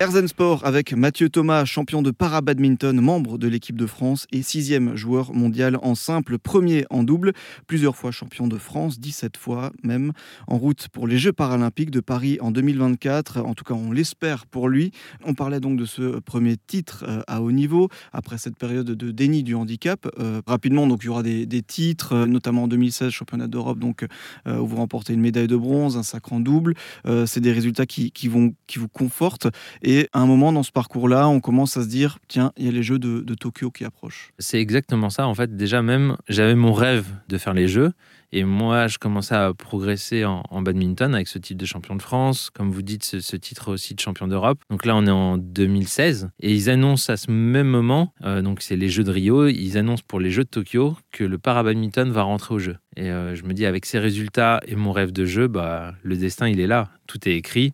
Erzen 0.00 0.26
Sport 0.26 0.66
avec 0.66 0.92
Mathieu 0.92 1.28
Thomas, 1.28 1.64
champion 1.64 2.02
de 2.02 2.10
para-badminton, 2.10 3.00
membre 3.00 3.38
de 3.38 3.46
l'équipe 3.46 3.76
de 3.76 3.86
France 3.86 4.26
et 4.32 4.42
sixième 4.42 4.96
joueur 4.96 5.32
mondial 5.32 5.78
en 5.82 5.94
simple, 5.94 6.38
premier 6.38 6.84
en 6.90 7.04
double, 7.04 7.32
plusieurs 7.68 7.94
fois 7.94 8.10
champion 8.10 8.48
de 8.48 8.58
France, 8.58 8.98
17 8.98 9.36
fois 9.36 9.70
même, 9.84 10.12
en 10.48 10.58
route 10.58 10.88
pour 10.88 11.06
les 11.06 11.16
Jeux 11.16 11.32
paralympiques 11.32 11.92
de 11.92 12.00
Paris 12.00 12.38
en 12.40 12.50
2024. 12.50 13.40
En 13.42 13.54
tout 13.54 13.62
cas, 13.62 13.74
on 13.74 13.92
l'espère 13.92 14.46
pour 14.46 14.68
lui. 14.68 14.90
On 15.24 15.34
parlait 15.34 15.60
donc 15.60 15.78
de 15.78 15.84
ce 15.84 16.18
premier 16.18 16.56
titre 16.56 17.04
euh, 17.06 17.22
à 17.28 17.40
haut 17.40 17.52
niveau, 17.52 17.88
après 18.12 18.36
cette 18.36 18.56
période 18.58 18.90
de 18.90 19.10
déni 19.12 19.44
du 19.44 19.54
handicap. 19.54 20.08
Euh, 20.18 20.42
rapidement, 20.44 20.88
donc 20.88 21.04
il 21.04 21.06
y 21.06 21.10
aura 21.10 21.22
des, 21.22 21.46
titres, 21.62 22.14
euh, 22.14 22.26
notamment 22.26 22.64
en 22.64 22.68
2016, 22.68 23.10
championnat 23.10 23.46
d'Europe, 23.46 23.78
donc 23.78 24.04
où 24.46 24.66
vous 24.66 24.76
remportez 24.76 25.12
une 25.12 25.20
médaille 25.20 25.46
de 25.46 25.56
bronze, 25.56 25.96
un 25.96 26.02
sacre 26.02 26.32
en 26.32 26.40
double. 26.40 26.74
C'est 27.26 27.40
des 27.40 27.52
résultats 27.52 27.86
qui, 27.86 28.28
vont, 28.28 28.54
qui 28.66 28.78
vous 28.78 28.88
confortent. 28.88 29.48
Et 29.86 30.08
à 30.14 30.20
un 30.20 30.26
moment 30.26 30.50
dans 30.50 30.62
ce 30.62 30.72
parcours-là, 30.72 31.28
on 31.28 31.40
commence 31.40 31.76
à 31.76 31.82
se 31.82 31.88
dire, 31.88 32.18
tiens, 32.26 32.52
il 32.56 32.64
y 32.64 32.68
a 32.68 32.72
les 32.72 32.82
Jeux 32.82 32.98
de, 32.98 33.34
Tokyo 33.34 33.70
qui 33.70 33.84
approchent. 33.84 34.30
C'est 34.38 34.58
exactement 34.58 35.10
ça. 35.10 35.28
En 35.28 35.34
fait, 35.34 35.56
déjà 35.56 35.82
même, 35.82 36.16
j'avais 36.26 36.54
mon 36.54 36.72
rêve 36.72 37.06
de 37.28 37.36
faire 37.36 37.52
les 37.52 37.68
Jeux. 37.68 37.92
Et 38.32 38.44
moi, 38.44 38.86
je 38.86 38.96
commençais 38.96 39.34
à 39.34 39.52
progresser 39.52 40.24
en, 40.24 40.62
badminton 40.62 41.14
avec 41.14 41.28
ce 41.28 41.38
titre 41.38 41.60
de 41.60 41.66
champion 41.66 41.94
de 41.96 42.02
France, 42.02 42.48
comme 42.48 42.70
vous 42.70 42.80
dites, 42.80 43.04
ce, 43.04 43.36
titre 43.36 43.72
aussi 43.72 43.94
de 43.94 44.00
champion 44.00 44.26
d'Europe. 44.26 44.58
Donc 44.70 44.86
là, 44.86 44.96
on 44.96 45.06
est 45.06 45.10
en 45.10 45.36
2016 45.36 46.30
et 46.40 46.52
ils 46.52 46.70
annoncent 46.70 47.12
à 47.12 47.16
ce 47.16 47.30
même 47.30 47.68
moment, 47.68 48.12
euh, 48.24 48.42
donc 48.42 48.62
c'est 48.62 48.76
les 48.76 48.88
Jeux 48.88 49.04
de 49.04 49.10
Rio, 49.10 49.46
ils 49.46 49.76
annoncent 49.76 50.02
pour 50.08 50.18
les 50.18 50.30
Jeux 50.30 50.44
de 50.44 50.48
Tokyo 50.48 50.96
que 51.12 51.22
le 51.22 51.38
para-badminton 51.38 52.10
va 52.10 52.22
rentrer 52.22 52.54
aux 52.54 52.58
Jeux. 52.58 52.78
Et 52.96 53.10
euh, 53.10 53.36
je 53.36 53.44
me 53.44 53.52
dis, 53.52 53.66
avec 53.66 53.84
ces 53.84 53.98
résultats 53.98 54.60
et 54.66 54.74
mon 54.74 54.92
rêve 54.92 55.12
de 55.12 55.26
jeu, 55.26 55.46
bah, 55.46 55.94
le 56.02 56.16
destin, 56.16 56.48
il 56.48 56.58
est 56.58 56.66
là. 56.66 56.90
Tout 57.06 57.28
est 57.28 57.34
écrit 57.34 57.72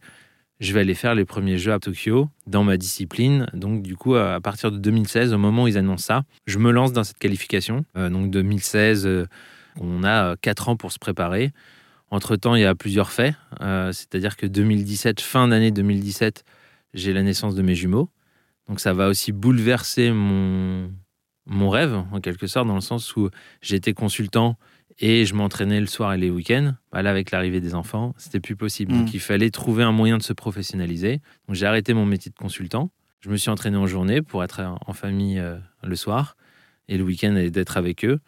je 0.60 0.74
vais 0.74 0.80
aller 0.80 0.94
faire 0.94 1.14
les 1.14 1.24
premiers 1.24 1.56
jeux 1.56 1.72
à 1.72 1.78
Tokyo 1.78 2.28
dans 2.46 2.64
ma 2.64 2.76
discipline. 2.76 3.46
Donc, 3.54 3.82
du 3.82 3.96
coup, 3.96 4.14
à 4.14 4.40
partir 4.40 4.70
de 4.70 4.76
2016, 4.76 5.32
au 5.32 5.38
moment 5.38 5.64
où 5.64 5.68
ils 5.68 5.78
annoncent 5.78 6.04
ça, 6.04 6.22
je 6.46 6.58
me 6.58 6.70
lance 6.70 6.92
dans 6.92 7.02
cette 7.02 7.18
qualification. 7.18 7.86
Euh, 7.96 8.10
donc, 8.10 8.30
2016, 8.30 9.06
euh, 9.06 9.26
on 9.80 10.04
a 10.04 10.36
quatre 10.36 10.68
ans 10.68 10.76
pour 10.76 10.92
se 10.92 10.98
préparer. 10.98 11.52
Entre-temps, 12.10 12.56
il 12.56 12.62
y 12.62 12.66
a 12.66 12.74
plusieurs 12.74 13.10
faits. 13.10 13.34
Euh, 13.62 13.90
c'est-à-dire 13.92 14.36
que 14.36 14.46
2017, 14.46 15.22
fin 15.22 15.48
d'année 15.48 15.70
2017, 15.70 16.44
j'ai 16.92 17.14
la 17.14 17.22
naissance 17.22 17.54
de 17.54 17.62
mes 17.62 17.74
jumeaux. 17.74 18.10
Donc, 18.68 18.80
ça 18.80 18.92
va 18.92 19.08
aussi 19.08 19.32
bouleverser 19.32 20.10
mon, 20.10 20.92
mon 21.46 21.70
rêve, 21.70 22.04
en 22.12 22.20
quelque 22.20 22.46
sorte, 22.46 22.68
dans 22.68 22.74
le 22.74 22.82
sens 22.82 23.16
où 23.16 23.30
j'étais 23.62 23.94
consultant 23.94 24.58
et 25.00 25.24
je 25.24 25.34
m'entraînais 25.34 25.80
le 25.80 25.86
soir 25.86 26.12
et 26.12 26.18
les 26.18 26.30
week-ends. 26.30 26.74
Bah, 26.92 27.02
là, 27.02 27.10
avec 27.10 27.30
l'arrivée 27.30 27.60
des 27.60 27.74
enfants, 27.74 28.14
c'était 28.18 28.40
plus 28.40 28.54
possible. 28.54 28.92
Donc, 28.92 29.08
mm. 29.08 29.14
il 29.14 29.20
fallait 29.20 29.50
trouver 29.50 29.82
un 29.82 29.92
moyen 29.92 30.18
de 30.18 30.22
se 30.22 30.34
professionnaliser. 30.34 31.20
Donc, 31.48 31.56
j'ai 31.56 31.66
arrêté 31.66 31.94
mon 31.94 32.04
métier 32.04 32.30
de 32.30 32.36
consultant. 32.36 32.90
Je 33.20 33.30
me 33.30 33.36
suis 33.36 33.50
entraîné 33.50 33.76
en 33.76 33.86
journée 33.86 34.20
pour 34.20 34.44
être 34.44 34.60
en 34.86 34.92
famille 34.92 35.38
euh, 35.38 35.56
le 35.82 35.96
soir 35.96 36.36
et 36.88 36.98
le 36.98 37.04
week-end 37.04 37.32
d'être 37.32 37.76
avec 37.78 38.04
eux. 38.04 38.20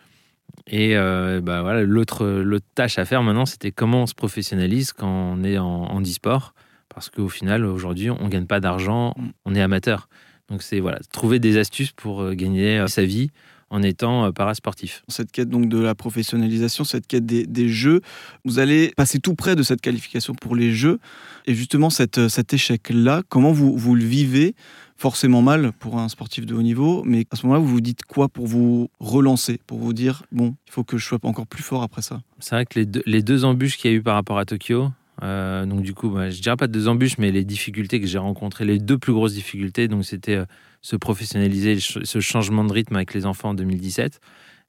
Et 0.67 0.97
euh, 0.97 1.41
bah, 1.43 1.63
voilà, 1.63 1.83
l'autre, 1.83 2.43
tâche 2.75 2.99
à 2.99 3.05
faire 3.05 3.23
maintenant, 3.23 3.47
c'était 3.47 3.71
comment 3.71 4.03
on 4.03 4.07
se 4.07 4.15
professionnalise 4.15 4.93
quand 4.93 5.09
on 5.09 5.45
est 5.45 5.59
en, 5.59 5.67
en 5.67 6.01
e-sport. 6.01 6.55
Parce 6.89 7.11
qu'au 7.11 7.29
final, 7.29 7.65
aujourd'hui, 7.65 8.11
on 8.11 8.25
ne 8.25 8.29
gagne 8.29 8.47
pas 8.47 8.61
d'argent, 8.61 9.15
mm. 9.17 9.29
on 9.45 9.55
est 9.55 9.63
amateur. 9.63 10.09
Donc, 10.49 10.63
c'est 10.63 10.81
voilà, 10.81 11.01
trouver 11.13 11.39
des 11.39 11.59
astuces 11.59 11.93
pour 11.93 12.23
euh, 12.23 12.33
gagner 12.33 12.87
sa 12.89 13.05
vie 13.05 13.31
en 13.73 13.83
étant 13.83 14.27
euh, 14.27 14.31
parasportif. 14.31 15.03
Cette 15.09 15.33
quête 15.33 15.49
donc 15.49 15.69
de 15.69 15.79
la 15.79 15.95
professionnalisation, 15.95 16.85
cette 16.85 17.07
quête 17.07 17.25
des, 17.27 17.69
jeux, 17.69 18.03
vous 18.45 18.59
allez 18.59 18.93
passer 18.97 19.19
tout 19.19 19.35
près 19.35 19.57
de 19.57 19.63
cette 19.63 19.81
qualification 19.81 20.35
pour 20.35 20.55
les 20.55 20.73
jeux. 20.73 21.01
Et 21.47 21.55
justement, 21.55 21.91
cette, 21.91 22.19
euh, 22.19 22.29
cet 22.29 22.53
échec-là, 22.53 23.23
comment 23.29 23.51
vous, 23.51 23.77
vous 23.77 23.95
le 23.97 24.05
vivez? 24.05 24.55
Forcément 24.99 25.43
mal 25.43 25.73
pour 25.73 25.99
un 25.99 26.09
sportif 26.09 26.47
de 26.47 26.55
haut 26.55 26.63
niveau, 26.63 27.03
mais 27.05 27.25
à 27.33 27.37
ce 27.37 27.47
moment-là, 27.47 27.61
vous 27.61 27.67
vous 27.67 27.81
dites 27.81 28.05
quoi 28.05 28.29
pour 28.29 28.47
vous 28.47 28.89
relancer, 29.01 29.59
pour 29.67 29.79
vous 29.79 29.93
dire, 29.93 30.23
bon, 30.31 30.55
il 30.69 30.73
faut 30.73 30.85
que 30.85 30.97
je 30.97 31.05
sois 31.05 31.19
encore 31.25 31.49
plus 31.49 31.63
fort 31.63 31.83
après 31.83 32.03
ça? 32.03 32.21
C'est 32.39 32.55
vrai 32.55 32.67
que 32.67 32.79
les 32.79 32.87
deux, 32.87 33.03
les 33.07 33.23
deux 33.23 33.45
embûches 33.45 33.79
qu'il 33.79 33.91
y 33.91 33.95
a 33.95 33.97
eu 33.97 34.03
par 34.03 34.15
rapport 34.15 34.39
à 34.39 34.45
Tokyo, 34.45 34.91
euh, 35.25 35.67
donc 35.67 35.83
du 35.83 35.93
coup, 35.93 36.11
bah, 36.11 36.31
je 36.31 36.41
dirais 36.41 36.57
pas 36.57 36.69
de 36.69 36.73
deux 36.73 36.87
embûches, 36.87 37.19
mais 37.19 37.33
les 37.33 37.45
difficultés 37.45 38.01
que 38.01 38.07
j'ai 38.07 38.19
rencontrées, 38.19 38.65
les 38.65 38.79
deux 38.79 38.99
plus 38.99 39.13
grosses 39.13 39.35
difficultés, 39.35 39.89
donc 39.89 40.05
c'était 40.05 40.45
se 40.83 40.97
professionnaliser, 40.97 41.79
ce 41.81 42.21
changement 42.21 42.65
de 42.65 42.73
rythme 42.73 42.97
avec 42.97 43.15
les 43.15 43.25
enfants 43.25 43.51
en 43.51 43.55
2017. 43.55 44.21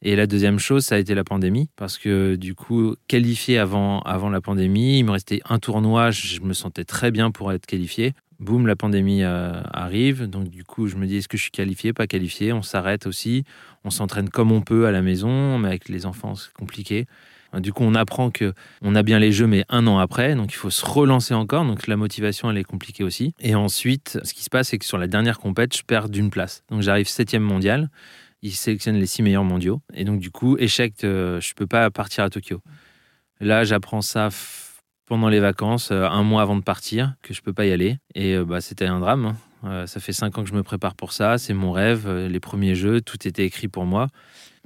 Et 0.06 0.18
la 0.18 0.28
deuxième 0.28 0.60
chose, 0.60 0.84
ça 0.84 0.96
a 0.96 0.98
été 0.98 1.16
la 1.16 1.24
pandémie, 1.24 1.70
parce 1.78 1.98
que 1.98 2.36
du 2.36 2.56
coup, 2.56 2.96
qualifié 3.08 3.58
avant, 3.58 4.02
avant 4.02 4.30
la 4.30 4.42
pandémie, 4.42 5.00
il 5.00 5.06
me 5.06 5.12
restait 5.12 5.40
un 5.48 5.60
tournoi, 5.60 6.12
je 6.12 6.42
me 6.42 6.54
sentais 6.54 6.84
très 6.84 7.10
bien 7.10 7.32
pour 7.32 7.54
être 7.54 7.66
qualifié. 7.66 8.14
Boum, 8.40 8.68
la 8.68 8.76
pandémie 8.76 9.24
euh, 9.24 9.62
arrive, 9.72 10.26
donc 10.28 10.50
du 10.50 10.66
coup, 10.66 10.88
je 10.88 10.98
me 10.98 11.08
dis, 11.08 11.18
est-ce 11.18 11.30
que 11.30 11.38
je 11.38 11.44
suis 11.44 11.52
qualifié, 11.52 11.94
pas 11.94 12.06
qualifié? 12.06 12.52
On 12.52 12.62
s'arrête 12.62 13.08
aussi, 13.08 13.46
on 13.86 13.92
s'entraîne 13.92 14.28
comme 14.28 14.52
on 14.52 14.60
peut 14.60 14.88
à 14.88 14.92
la 14.92 15.02
maison, 15.02 15.58
mais 15.58 15.70
avec 15.70 15.88
les 15.88 16.06
enfants, 16.06 16.36
c'est 16.36 16.52
compliqué. 16.52 17.06
Du 17.60 17.72
coup, 17.72 17.84
on 17.84 17.96
apprend 17.96 18.32
que 18.32 18.54
on 18.82 18.96
a 18.96 19.04
bien 19.04 19.20
les 19.20 19.32
jeux, 19.32 19.48
mais 19.48 19.66
un 19.70 19.86
an 19.88 20.00
après, 20.00 20.36
donc 20.36 20.52
il 20.52 20.56
faut 20.56 20.70
se 20.70 20.86
relancer 20.86 21.34
encore. 21.34 21.66
Donc 21.66 21.88
la 21.88 21.98
motivation, 21.98 22.50
elle 22.50 22.58
est 22.58 22.64
compliquée 22.64 23.04
aussi. 23.04 23.34
Et 23.40 23.56
ensuite, 23.56 24.20
ce 24.24 24.34
qui 24.34 24.44
se 24.44 24.50
passe, 24.50 24.70
c'est 24.70 24.78
que 24.78 24.86
sur 24.86 24.98
la 24.98 25.08
dernière 25.08 25.40
compète, 25.40 25.76
je 25.76 25.84
perds 25.84 26.10
d'une 26.10 26.30
place. 26.30 26.64
Donc 26.70 26.82
j'arrive 26.82 27.08
septième 27.08 27.44
mondial. 27.44 27.90
Ils 28.42 28.54
sélectionnent 28.54 28.98
les 28.98 29.06
six 29.06 29.24
meilleurs 29.24 29.44
mondiaux. 29.44 29.82
Et 29.94 30.04
donc 30.04 30.20
du 30.20 30.32
coup, 30.32 30.58
échec, 30.58 31.04
euh, 31.04 31.40
je 31.40 31.54
peux 31.54 31.68
pas 31.68 31.90
partir 31.92 32.24
à 32.24 32.30
Tokyo. 32.30 32.62
Là, 33.40 33.64
j'apprends 33.64 34.02
ça 34.02 34.30
pendant 35.06 35.30
les 35.30 35.40
vacances, 35.40 35.92
euh, 35.92 36.06
un 36.06 36.24
mois 36.24 36.42
avant 36.42 36.56
de 36.56 36.64
partir, 36.64 37.14
que 37.22 37.34
je 37.34 37.42
peux 37.42 37.54
pas 37.54 37.66
y 37.66 37.72
aller. 37.72 37.98
Et 38.16 38.36
euh, 38.36 38.44
bah, 38.46 38.62
c'était 38.62 38.86
un 38.86 39.00
drame. 39.00 39.36
Hein. 39.64 39.88
ça 39.88 40.00
fait 40.00 40.12
cinq 40.12 40.38
ans 40.38 40.44
que 40.44 40.50
je 40.50 40.56
me 40.56 40.64
prépare 40.64 40.96
pour 40.96 41.14
ça. 41.14 41.38
C'est 41.38 41.54
mon 41.54 41.72
rêve. 41.72 42.10
Les 42.10 42.40
premiers 42.42 42.76
jeux, 42.76 43.00
tout 43.00 43.28
était 43.28 43.46
écrit 43.46 43.70
pour 43.70 43.86
moi. 43.86 44.10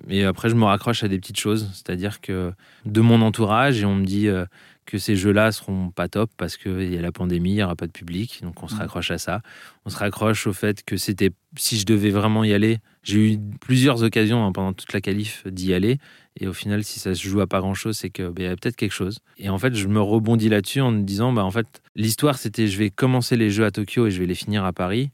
Et 0.09 0.23
après, 0.23 0.49
je 0.49 0.55
me 0.55 0.65
raccroche 0.65 1.03
à 1.03 1.07
des 1.07 1.17
petites 1.17 1.39
choses, 1.39 1.69
c'est-à-dire 1.73 2.21
que 2.21 2.53
de 2.85 3.01
mon 3.01 3.21
entourage, 3.21 3.81
et 3.81 3.85
on 3.85 3.95
me 3.95 4.05
dit 4.05 4.27
euh, 4.27 4.45
que 4.85 4.97
ces 4.97 5.15
jeux-là 5.15 5.51
seront 5.51 5.89
pas 5.89 6.07
top 6.07 6.29
parce 6.37 6.55
qu'il 6.55 6.93
y 6.93 6.97
a 6.97 7.01
la 7.01 7.11
pandémie, 7.11 7.51
il 7.51 7.55
n'y 7.55 7.63
aura 7.63 7.75
pas 7.75 7.87
de 7.87 7.91
public, 7.91 8.39
donc 8.43 8.61
on 8.61 8.67
se 8.67 8.75
mmh. 8.75 8.79
raccroche 8.79 9.11
à 9.11 9.17
ça. 9.17 9.41
On 9.85 9.89
se 9.89 9.97
raccroche 9.97 10.45
au 10.47 10.53
fait 10.53 10.83
que 10.83 10.97
c'était, 10.97 11.31
si 11.57 11.77
je 11.77 11.85
devais 11.85 12.11
vraiment 12.11 12.43
y 12.43 12.53
aller, 12.53 12.77
j'ai 13.03 13.33
eu 13.33 13.39
plusieurs 13.59 14.03
occasions 14.03 14.45
hein, 14.45 14.51
pendant 14.51 14.73
toute 14.73 14.93
la 14.93 15.01
qualif 15.01 15.45
d'y 15.47 15.73
aller, 15.73 15.97
et 16.39 16.47
au 16.47 16.53
final, 16.53 16.83
si 16.83 16.99
ça 16.99 17.15
se 17.15 17.27
joue 17.27 17.41
à 17.41 17.47
pas 17.47 17.59
grand-chose, 17.59 17.97
c'est 17.97 18.11
qu'il 18.11 18.29
bah, 18.29 18.43
y 18.43 18.47
a 18.47 18.55
peut-être 18.55 18.75
quelque 18.75 18.93
chose. 18.93 19.19
Et 19.37 19.49
en 19.49 19.57
fait, 19.57 19.73
je 19.75 19.87
me 19.87 19.99
rebondis 19.99 20.49
là-dessus 20.49 20.81
en 20.81 20.91
me 20.91 21.01
disant, 21.01 21.33
bah 21.33 21.43
en 21.43 21.51
fait, 21.51 21.81
l'histoire 21.95 22.37
c'était, 22.37 22.67
je 22.67 22.77
vais 22.77 22.91
commencer 22.91 23.35
les 23.35 23.49
jeux 23.49 23.65
à 23.65 23.71
Tokyo 23.71 24.05
et 24.05 24.11
je 24.11 24.19
vais 24.19 24.27
les 24.27 24.35
finir 24.35 24.63
à 24.63 24.73
Paris, 24.73 25.09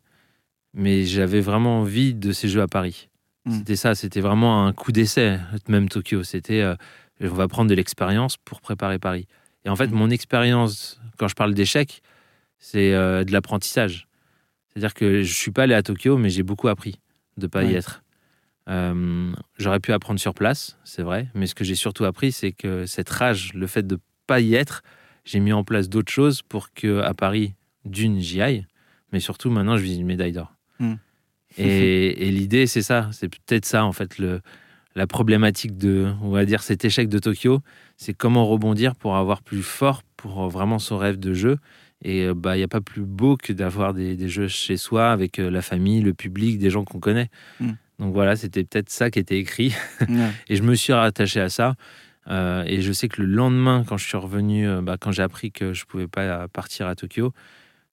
mais 0.74 1.06
j'avais 1.06 1.40
vraiment 1.40 1.80
envie 1.80 2.14
de 2.14 2.32
ces 2.32 2.50
jeux 2.50 2.62
à 2.62 2.68
Paris. 2.68 3.08
Mm. 3.46 3.58
C'était 3.58 3.76
ça, 3.76 3.96
c'était 3.96 4.22
vraiment 4.22 4.66
un 4.66 4.74
coup 4.74 4.92
d'essai, 4.92 5.40
même 5.68 5.90
Tokyo. 5.90 6.24
C'était 6.24 6.62
euh, 6.62 6.76
on 7.22 7.28
va 7.28 7.48
prendre 7.48 7.70
de 7.70 7.76
l'expérience 7.76 8.38
pour 8.38 8.62
préparer 8.62 9.00
Paris. 9.00 9.28
Et 9.66 9.70
en 9.70 9.76
fait, 9.76 9.88
mm. 9.88 9.96
mon 9.96 10.10
expérience, 10.10 11.00
quand 11.18 11.28
je 11.28 11.36
parle 11.36 11.54
d'échec, 11.54 12.02
c'est 12.60 12.94
euh, 12.94 13.24
de 13.24 13.32
l'apprentissage. 13.32 14.08
C'est-à-dire 14.70 14.94
que 14.94 15.22
je 15.22 15.34
suis 15.34 15.52
pas 15.52 15.64
allé 15.64 15.74
à 15.74 15.84
Tokyo, 15.84 16.18
mais 16.18 16.30
j'ai 16.30 16.44
beaucoup 16.44 16.68
appris 16.68 17.00
de 17.38 17.48
pas 17.48 17.64
y 17.64 17.76
être. 17.76 18.04
Euh, 18.70 19.34
j'aurais 19.58 19.80
pu 19.80 19.92
apprendre 19.92 20.20
sur 20.20 20.34
place, 20.34 20.78
c'est 20.84 21.04
vrai, 21.04 21.28
mais 21.36 21.48
ce 21.48 21.56
que 21.56 21.64
j'ai 21.64 21.76
surtout 21.76 22.06
appris, 22.06 22.32
c'est 22.32 22.54
que 22.54 22.86
cette 22.86 23.10
rage, 23.10 23.54
le 23.54 23.68
fait 23.68 23.86
de 23.86 24.00
pas 24.26 24.40
y 24.40 24.56
être, 24.56 24.82
j'ai 25.26 25.40
mis 25.40 25.52
en 25.52 25.64
place 25.64 25.90
d'autres 25.90 26.12
choses 26.12 26.42
pour 26.42 26.72
que 26.74 27.02
à 27.02 27.14
Paris, 27.14 27.54
d'une, 27.86 28.20
j'y 28.20 28.42
aille, 28.42 28.66
mais 29.12 29.20
surtout 29.20 29.50
maintenant, 29.50 29.78
je 29.78 29.84
vise 29.84 30.00
une 30.00 30.06
médaille 30.06 30.32
d'or. 30.32 30.54
Hmm. 30.80 30.96
Et, 31.58 32.32
l'idée, 32.32 32.68
c'est 32.68 32.82
ça, 32.82 33.10
c'est 33.12 33.30
peut-être 33.30 33.66
ça 33.66 33.86
en 33.86 33.92
fait 33.92 34.18
le, 34.18 34.42
la 34.96 35.08
problématique 35.08 35.78
de, 35.78 36.12
on 36.22 36.30
va 36.30 36.46
dire, 36.46 36.64
cet 36.64 36.86
échec 36.86 37.10
de 37.10 37.20
Tokyo, 37.20 37.60
c'est 37.98 38.14
comment 38.14 38.46
rebondir 38.46 38.96
pour 38.96 39.16
avoir 39.16 39.42
plus 39.42 39.64
fort 39.64 40.04
pour 40.18 40.50
vraiment 40.50 40.80
son 40.80 40.98
rêve 40.98 41.20
de 41.20 41.34
jeu. 41.34 41.58
Et 42.04 42.26
euh, 42.26 42.34
bah, 42.34 42.56
il 42.56 42.60
n'y 42.60 42.64
a 42.64 42.68
pas 42.68 42.82
plus 42.82 43.04
beau 43.04 43.38
que 43.38 43.54
d'avoir 43.54 43.94
des, 43.94 44.28
jeux 44.28 44.48
chez 44.48 44.78
soi 44.78 45.12
avec 45.12 45.40
euh, 45.40 45.50
la 45.50 45.62
famille, 45.62 46.02
le 46.02 46.14
public, 46.14 46.58
des 46.60 46.70
gens 46.70 46.84
qu'on 46.84 47.00
connaît. 47.00 47.30
Hmm. 47.60 47.72
Donc 48.00 48.14
voilà, 48.14 48.36
c'était 48.36 48.64
peut-être 48.64 48.90
ça 48.90 49.10
qui 49.10 49.20
était 49.20 49.38
écrit. 49.38 49.74
et 50.50 50.56
je 50.56 50.64
me 50.64 50.76
suis 50.76 50.94
rattaché 50.94 51.40
à 51.40 51.50
ça. 51.50 51.76
Euh, 52.28 52.64
et 52.66 52.82
je 52.82 52.92
sais 52.92 53.08
que 53.08 53.22
le 53.22 53.28
lendemain, 53.28 53.84
quand 53.88 53.98
je 53.98 54.06
suis 54.06 54.18
revenu, 54.18 54.68
bah, 54.82 54.98
quand 55.00 55.12
j'ai 55.12 55.24
appris 55.24 55.52
que 55.52 55.74
je 55.74 55.84
ne 55.84 55.86
pouvais 55.86 56.08
pas 56.08 56.48
partir 56.48 56.88
à 56.88 56.96
Tokyo, 56.96 57.34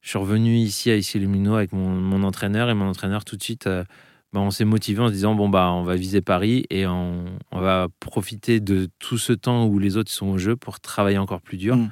je 0.00 0.08
suis 0.08 0.18
revenu 0.18 0.56
ici 0.56 0.90
à 0.90 0.96
Issy-les-Moulineaux 0.96 1.54
avec 1.54 1.72
mon, 1.72 2.22
entraîneur 2.22 2.70
et 2.70 2.74
mon 2.74 2.88
entraîneur 2.88 3.24
tout 3.24 3.36
de 3.36 3.42
suite, 3.42 3.66
euh, 3.66 3.84
bah, 4.32 4.40
on 4.40 4.50
s'est 4.50 4.64
motivé 4.64 5.00
en 5.00 5.08
se 5.08 5.12
disant 5.12 5.34
bon 5.34 5.48
bah 5.48 5.70
on 5.72 5.82
va 5.82 5.96
viser 5.96 6.20
Paris 6.22 6.64
et 6.70 6.86
on, 6.86 7.24
va 7.52 7.88
profiter 8.00 8.60
de 8.60 8.88
tout 8.98 9.18
ce 9.18 9.32
temps 9.32 9.66
où 9.66 9.78
les 9.78 9.96
autres 9.96 10.10
sont 10.10 10.28
au 10.28 10.38
jeu 10.38 10.56
pour 10.56 10.80
travailler 10.80 11.18
encore 11.18 11.42
plus 11.42 11.58
dur, 11.58 11.76
mm. 11.76 11.90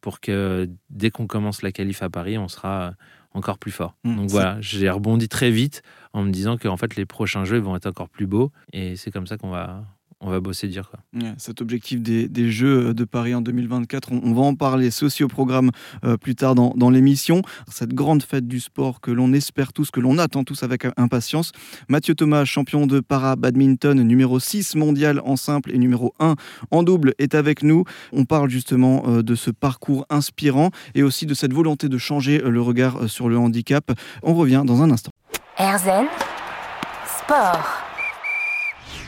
pour 0.00 0.20
que 0.20 0.68
dès 0.90 1.10
qu'on 1.10 1.26
commence 1.26 1.62
la 1.62 1.72
qualif 1.72 2.02
à 2.02 2.10
Paris, 2.10 2.36
on 2.36 2.48
sera 2.48 2.94
encore 3.32 3.58
plus 3.58 3.70
fort. 3.70 3.94
Mm. 4.04 4.16
Donc 4.16 4.30
voilà, 4.30 4.58
j'ai 4.60 4.90
rebondi 4.90 5.28
très 5.28 5.50
vite 5.50 5.82
en 6.12 6.22
me 6.22 6.30
disant 6.30 6.58
que 6.58 6.68
en 6.68 6.76
fait 6.76 6.96
les 6.96 7.06
prochains 7.06 7.44
jeux 7.44 7.58
vont 7.58 7.76
être 7.76 7.86
encore 7.86 8.08
plus 8.08 8.26
beaux 8.26 8.52
et 8.72 8.96
c'est 8.96 9.10
comme 9.10 9.26
ça 9.26 9.38
qu'on 9.38 9.50
va 9.50 9.84
on 10.20 10.30
va 10.30 10.40
bosser 10.40 10.68
dur. 10.68 10.90
Quoi. 10.90 11.00
cet 11.36 11.60
objectif 11.60 12.00
des, 12.00 12.50
Jeux 12.50 12.94
de 12.94 13.04
Paris 13.04 13.34
en 13.34 13.42
2024, 13.42 14.12
on, 14.12 14.32
va 14.32 14.42
en 14.42 14.54
parler, 14.54 14.90
c'est 14.90 15.04
aussi 15.04 15.24
au 15.24 15.28
programme 15.28 15.70
euh, 16.04 16.16
plus 16.16 16.34
tard 16.34 16.54
dans, 16.54 16.90
l'émission. 16.90 17.42
Cette 17.70 17.92
grande 17.92 18.22
fête 18.22 18.46
du 18.46 18.60
sport 18.60 19.00
que 19.00 19.10
l'on 19.10 19.32
espère 19.32 19.72
tous, 19.72 19.90
que 19.90 20.00
l'on 20.00 20.18
attend 20.18 20.44
tous 20.44 20.62
avec 20.62 20.86
impatience. 20.96 21.52
Mathieu 21.88 22.14
Thomas, 22.14 22.44
champion 22.44 22.86
de 22.86 23.00
para-badminton, 23.00 24.00
numéro 24.02 24.38
6 24.38 24.76
mondial 24.76 25.20
en 25.24 25.36
simple 25.36 25.72
et 25.74 25.78
numéro 25.78 26.14
1 26.20 26.36
en 26.70 26.82
double, 26.82 27.14
est 27.18 27.34
avec 27.34 27.62
nous. 27.62 27.84
On 28.12 28.24
parle 28.24 28.48
justement 28.48 29.04
euh, 29.06 29.22
de 29.22 29.34
ce 29.34 29.50
parcours 29.50 30.06
inspirant 30.08 30.70
et 30.94 31.02
aussi 31.02 31.26
de 31.26 31.34
cette 31.34 31.52
volonté 31.52 31.88
de 31.88 31.98
changer 31.98 32.42
euh, 32.42 32.50
le 32.50 32.62
regard 32.62 33.08
sur 33.08 33.28
le 33.28 33.36
handicap. 33.36 33.92
On 34.22 34.34
revient 34.34 34.62
dans 34.64 34.82
un 34.82 34.90
instant. 34.90 35.10
Erzen 35.58 36.06
Sport. 37.18 37.85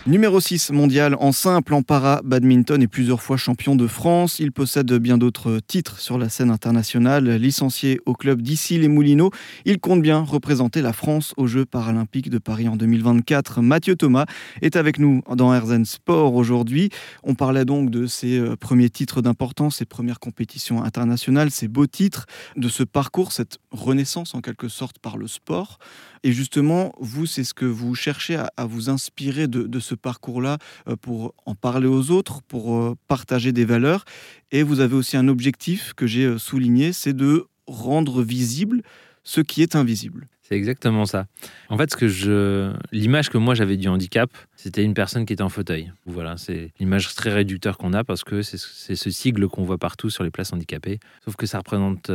Numéro 0.09 0.41
6 0.41 0.71
mondial 0.71 1.17
en 1.21 1.33
simple, 1.33 1.75
en 1.75 1.83
para, 1.83 2.23
badminton 2.25 2.83
et 2.83 2.87
plusieurs 2.87 3.21
fois 3.21 3.37
champion 3.37 3.77
de 3.77 3.87
France. 3.87 4.38
Il 4.38 4.53
possède 4.53 4.91
bien 4.95 5.19
d'autres 5.19 5.61
titres 5.61 6.00
sur 6.00 6.17
la 6.17 6.31
scène 6.31 6.50
internationale. 6.50 7.29
Licencié 7.33 8.00
au 8.07 8.15
club 8.15 8.41
d'ici 8.41 8.79
les 8.79 8.88
Moulineaux, 8.88 9.31
il 9.67 9.79
compte 9.79 10.00
bien 10.00 10.21
représenter 10.21 10.81
la 10.81 10.95
France 10.95 11.35
aux 11.37 11.47
Jeux 11.47 11.67
paralympiques 11.67 12.31
de 12.31 12.38
Paris 12.38 12.69
en 12.69 12.77
2024. 12.77 13.61
Mathieu 13.61 13.97
Thomas 13.97 14.25
est 14.62 14.77
avec 14.77 14.99
nous 14.99 15.21
dans 15.37 15.53
Herzen 15.53 15.85
Sport 15.85 16.35
aujourd'hui. 16.35 16.88
On 17.23 17.35
parlait 17.35 17.67
donc 17.67 17.91
de 17.91 18.07
ses 18.07 18.38
euh, 18.38 18.57
premiers 18.57 18.88
titres 18.88 19.21
d'importance, 19.21 19.77
ses 19.77 19.85
premières 19.85 20.21
compétitions 20.21 20.83
internationales, 20.83 21.50
ses 21.50 21.69
beaux 21.69 21.87
titres, 21.87 22.25
de 22.57 22.71
ce 22.71 22.83
parcours, 22.83 23.33
cette 23.33 23.59
renaissance 23.73 24.35
en 24.35 24.41
quelque 24.41 24.69
sorte 24.69 24.99
par 25.00 25.19
le 25.19 25.27
sport. 25.27 25.79
Et 26.25 26.33
justement, 26.33 26.93
vous, 26.99 27.27
c'est 27.27 27.45
ce 27.45 27.55
que 27.55 27.65
vous 27.65 27.95
cherchez 27.95 28.37
à, 28.37 28.65
vous 28.65 28.91
inspirer 28.91 29.47
de, 29.47 29.81
ce 29.81 29.95
parcours-là 29.99 30.59
euh, 30.88 30.97
pour 30.97 31.35
en 31.47 31.55
parler 31.55 31.87
aux 31.87 32.11
autres, 32.11 32.43
pour 32.43 32.76
euh, 32.76 32.95
partager 33.07 33.52
des 33.52 33.64
valeurs. 33.64 34.05
Et 34.50 34.62
vous 34.62 34.81
avez 34.81 34.95
aussi 34.95 35.17
un 35.17 35.28
objectif 35.28 35.93
que 35.95 36.07
j'ai 36.07 36.25
euh, 36.25 36.38
souligné, 36.38 36.93
c'est 36.93 37.12
de 37.12 37.47
rendre 37.67 38.23
visible 38.23 38.83
ce 39.25 39.40
qui 39.40 39.62
est 39.62 39.76
invisible. 39.76 40.28
C'est 40.40 40.55
exactement 40.55 41.05
ça. 41.05 41.26
En 41.69 41.76
fait, 41.76 41.90
ce 41.90 41.97
que 41.97 42.09
je, 42.09 42.73
l'image 42.90 43.28
que 43.28 43.37
moi 43.37 43.55
j'avais 43.55 43.76
du 43.76 43.88
handicap, 43.88 44.31
c'était 44.57 44.83
une 44.83 44.95
personne 44.95 45.26
qui 45.26 45.35
était 45.35 45.43
en 45.43 45.50
fauteuil. 45.50 45.93
Voilà, 46.07 46.38
c'est 46.38 46.73
l'image 46.81 47.14
très 47.14 47.31
réducteur 47.31 47.76
qu'on 47.76 47.93
a 47.93 48.02
parce 48.02 48.25
que 48.25 48.40
c'est 48.40 48.97
ce 48.97 49.11
sigle 49.11 49.49
qu'on 49.49 49.64
voit 49.64 49.76
partout 49.76 50.09
sur 50.09 50.25
les 50.25 50.31
places 50.31 50.55
handicapées. 50.55 51.00
Sauf 51.23 51.37
que 51.37 51.45
ça 51.45 51.59
représente 51.59 52.11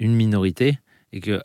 une 0.00 0.16
minorité 0.16 0.80
et 1.12 1.20
que 1.20 1.40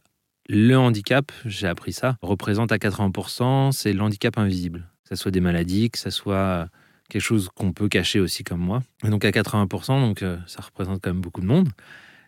le 0.50 0.76
handicap, 0.76 1.32
j'ai 1.46 1.68
appris 1.68 1.94
ça, 1.94 2.18
représente 2.22 2.72
à 2.72 2.78
80%, 2.78 3.72
c'est 3.72 3.94
l'handicap 3.94 4.38
invisible. 4.38 4.90
Que 5.10 5.16
soit 5.16 5.32
des 5.32 5.42
maladies, 5.42 5.90
que 5.90 6.00
ce 6.00 6.10
soit 6.10 6.70
quelque 7.10 7.22
chose 7.22 7.50
qu'on 7.54 7.74
peut 7.74 7.90
cacher 7.90 8.20
aussi 8.20 8.44
comme 8.44 8.62
moi. 8.62 8.84
Et 9.04 9.10
donc 9.10 9.26
à 9.26 9.32
80%, 9.32 10.02
donc 10.02 10.24
euh, 10.24 10.38
ça 10.48 10.62
représente 10.62 11.02
quand 11.02 11.12
même 11.12 11.22
beaucoup 11.22 11.42
de 11.42 11.46
monde. 11.46 11.70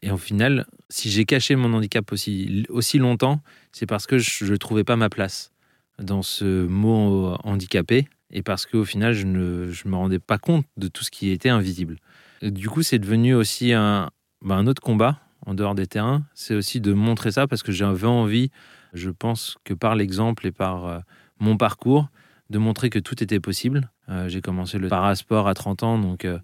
Et 0.01 0.11
au 0.11 0.17
final, 0.17 0.67
si 0.89 1.09
j'ai 1.09 1.25
caché 1.25 1.55
mon 1.55 1.73
handicap 1.73 2.11
aussi, 2.11 2.65
aussi 2.69 2.99
longtemps, 2.99 3.41
c'est 3.71 3.87
parce 3.87 4.05
que 4.05 4.19
je 4.19 4.45
ne 4.45 4.57
trouvais 4.57 4.83
pas 4.83 4.95
ma 4.95 5.09
place 5.09 5.51
dans 5.97 6.21
ce 6.21 6.65
mot 6.67 7.35
handicapé 7.43 8.07
et 8.31 8.43
parce 8.43 8.65
qu'au 8.65 8.85
final, 8.85 9.13
je 9.13 9.25
ne 9.25 9.71
je 9.71 9.87
me 9.87 9.95
rendais 9.95 10.19
pas 10.19 10.37
compte 10.37 10.65
de 10.77 10.87
tout 10.87 11.03
ce 11.03 11.11
qui 11.11 11.29
était 11.31 11.49
invisible. 11.49 11.97
du 12.41 12.69
coup, 12.69 12.83
c'est 12.83 12.99
devenu 12.99 13.33
aussi 13.33 13.73
un, 13.73 14.11
bah, 14.41 14.55
un 14.55 14.67
autre 14.67 14.81
combat 14.81 15.19
en 15.45 15.53
dehors 15.53 15.75
des 15.75 15.87
terrains, 15.87 16.23
c'est 16.33 16.55
aussi 16.55 16.81
de 16.81 16.93
montrer 16.93 17.31
ça 17.31 17.47
parce 17.47 17.63
que 17.63 17.71
j'avais 17.71 18.07
envie, 18.07 18.51
je 18.93 19.09
pense 19.09 19.57
que 19.63 19.73
par 19.73 19.95
l'exemple 19.95 20.47
et 20.47 20.51
par 20.51 20.85
euh, 20.85 20.99
mon 21.39 21.55
parcours, 21.55 22.09
de 22.49 22.57
montrer 22.57 22.89
que 22.89 22.99
tout 22.99 23.23
était 23.23 23.39
possible. 23.39 23.89
Euh, 24.09 24.27
j'ai 24.29 24.41
commencé 24.41 24.77
le 24.77 24.87
parasport 24.87 25.47
à 25.47 25.53
30 25.53 25.83
ans, 25.83 25.99
donc 25.99 26.25
euh, 26.25 26.39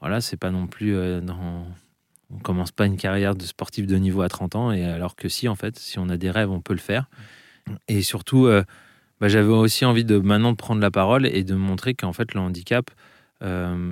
voilà, 0.00 0.20
c'est 0.20 0.36
pas 0.36 0.50
non 0.50 0.66
plus 0.66 0.94
dans... 1.22 1.66
On 2.30 2.38
commence 2.40 2.72
pas 2.72 2.84
une 2.84 2.98
carrière 2.98 3.34
de 3.34 3.42
sportif 3.44 3.86
de 3.86 3.96
niveau 3.96 4.20
à 4.20 4.28
30 4.28 4.54
ans, 4.54 4.70
et 4.70 4.84
alors 4.84 5.16
que 5.16 5.30
si, 5.30 5.48
en 5.48 5.54
fait, 5.54 5.78
si 5.78 5.98
on 5.98 6.10
a 6.10 6.18
des 6.18 6.30
rêves, 6.30 6.50
on 6.50 6.60
peut 6.60 6.74
le 6.74 6.78
faire. 6.78 7.08
Et 7.88 8.02
surtout, 8.02 8.50
bah, 9.18 9.28
j'avais 9.28 9.48
aussi 9.48 9.86
envie 9.86 10.04
de 10.04 10.18
maintenant 10.18 10.52
de 10.52 10.56
prendre 10.58 10.82
la 10.82 10.90
parole 10.90 11.24
et 11.24 11.42
de 11.42 11.54
montrer 11.54 11.94
qu'en 11.94 12.12
fait, 12.12 12.34
le 12.34 12.40
handicap, 12.40 12.90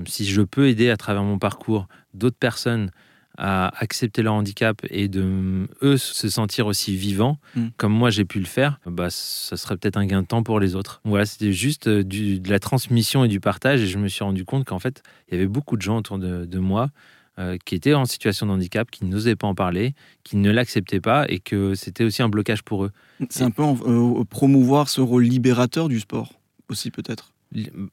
si 0.04 0.26
je 0.26 0.42
peux 0.42 0.68
aider 0.68 0.90
à 0.90 0.98
travers 0.98 1.22
mon 1.22 1.38
parcours 1.38 1.88
d'autres 2.12 2.36
personnes 2.36 2.90
à 3.38 3.72
accepter 3.80 4.22
leur 4.22 4.34
handicap 4.34 4.80
et 4.90 5.08
de 5.08 5.66
eux 5.82 5.96
se 5.96 6.28
sentir 6.28 6.66
aussi 6.66 6.96
vivants, 6.96 7.38
mm. 7.54 7.68
comme 7.76 7.92
moi 7.92 8.10
j'ai 8.10 8.24
pu 8.24 8.38
le 8.38 8.46
faire, 8.46 8.78
bah, 8.86 9.08
ça 9.10 9.56
serait 9.56 9.76
peut-être 9.76 9.96
un 9.96 10.06
gain 10.06 10.22
de 10.22 10.26
temps 10.26 10.42
pour 10.42 10.60
les 10.60 10.74
autres. 10.74 11.00
Voilà, 11.04 11.26
c'était 11.26 11.52
juste 11.52 11.88
euh, 11.88 12.04
de 12.04 12.48
la 12.48 12.58
transmission 12.58 13.24
et 13.24 13.28
du 13.28 13.40
partage 13.40 13.82
et 13.82 13.86
je 13.86 13.98
me 13.98 14.08
suis 14.08 14.24
rendu 14.24 14.44
compte 14.44 14.64
qu'en 14.64 14.78
fait, 14.78 15.02
il 15.28 15.34
y 15.34 15.36
avait 15.36 15.48
beaucoup 15.48 15.76
de 15.76 15.82
gens 15.82 15.98
autour 15.98 16.18
de, 16.18 16.58
moi 16.58 16.90
euh, 17.38 17.58
qui 17.64 17.74
étaient 17.74 17.94
en 17.94 18.06
situation 18.06 18.46
de 18.46 18.52
handicap, 18.52 18.90
qui 18.90 19.04
n'osaient 19.04 19.36
pas 19.36 19.46
en 19.46 19.54
parler, 19.54 19.94
qui 20.24 20.36
ne 20.36 20.50
l'acceptaient 20.50 21.00
pas 21.00 21.26
et 21.28 21.38
que 21.38 21.74
c'était 21.74 22.04
aussi 22.04 22.22
un 22.22 22.28
blocage 22.28 22.62
pour 22.62 22.84
eux. 22.84 22.92
C'est 23.28 23.44
un 23.44 23.50
peu 23.50 23.62
euh, 23.62 24.24
promouvoir 24.24 24.88
ce 24.88 25.00
rôle 25.00 25.24
libérateur 25.24 25.88
du 25.88 26.00
sport 26.00 26.32
aussi 26.68 26.90
peut-être? 26.90 27.32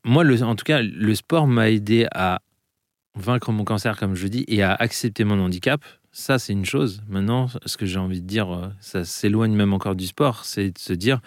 Moi, 0.04 0.24
le, 0.24 0.42
en 0.44 0.56
tout 0.56 0.66
cas, 0.66 0.82
le 0.82 1.16
sport 1.16 1.48
m'a 1.48 1.70
aidé 1.70 2.08
à 2.14 2.42
vaincre 3.16 3.52
mon 3.52 3.64
cancer, 3.64 3.98
comme 3.98 4.16
je 4.16 4.28
dis, 4.28 4.46
et 4.48 4.64
à 4.64 4.74
accepter 4.74 5.24
mon 5.24 5.40
handicap, 5.40 5.84
ça, 6.12 6.38
c'est 6.38 6.54
une 6.54 6.66
chose. 6.66 7.02
Maintenant, 7.08 7.48
ce 7.66 7.78
que 7.78 7.86
j'ai 7.86 8.00
envie 8.00 8.22
de 8.22 8.28
dire, 8.28 8.54
euh, 8.54 8.68
ça 8.80 9.04
s'éloigne 9.04 9.54
même 9.54 9.74
encore 9.74 9.96
du 9.96 10.06
sport, 10.06 10.46
c'est 10.46 10.70
de 10.72 10.78
se 10.78 10.94
dire 10.94 11.22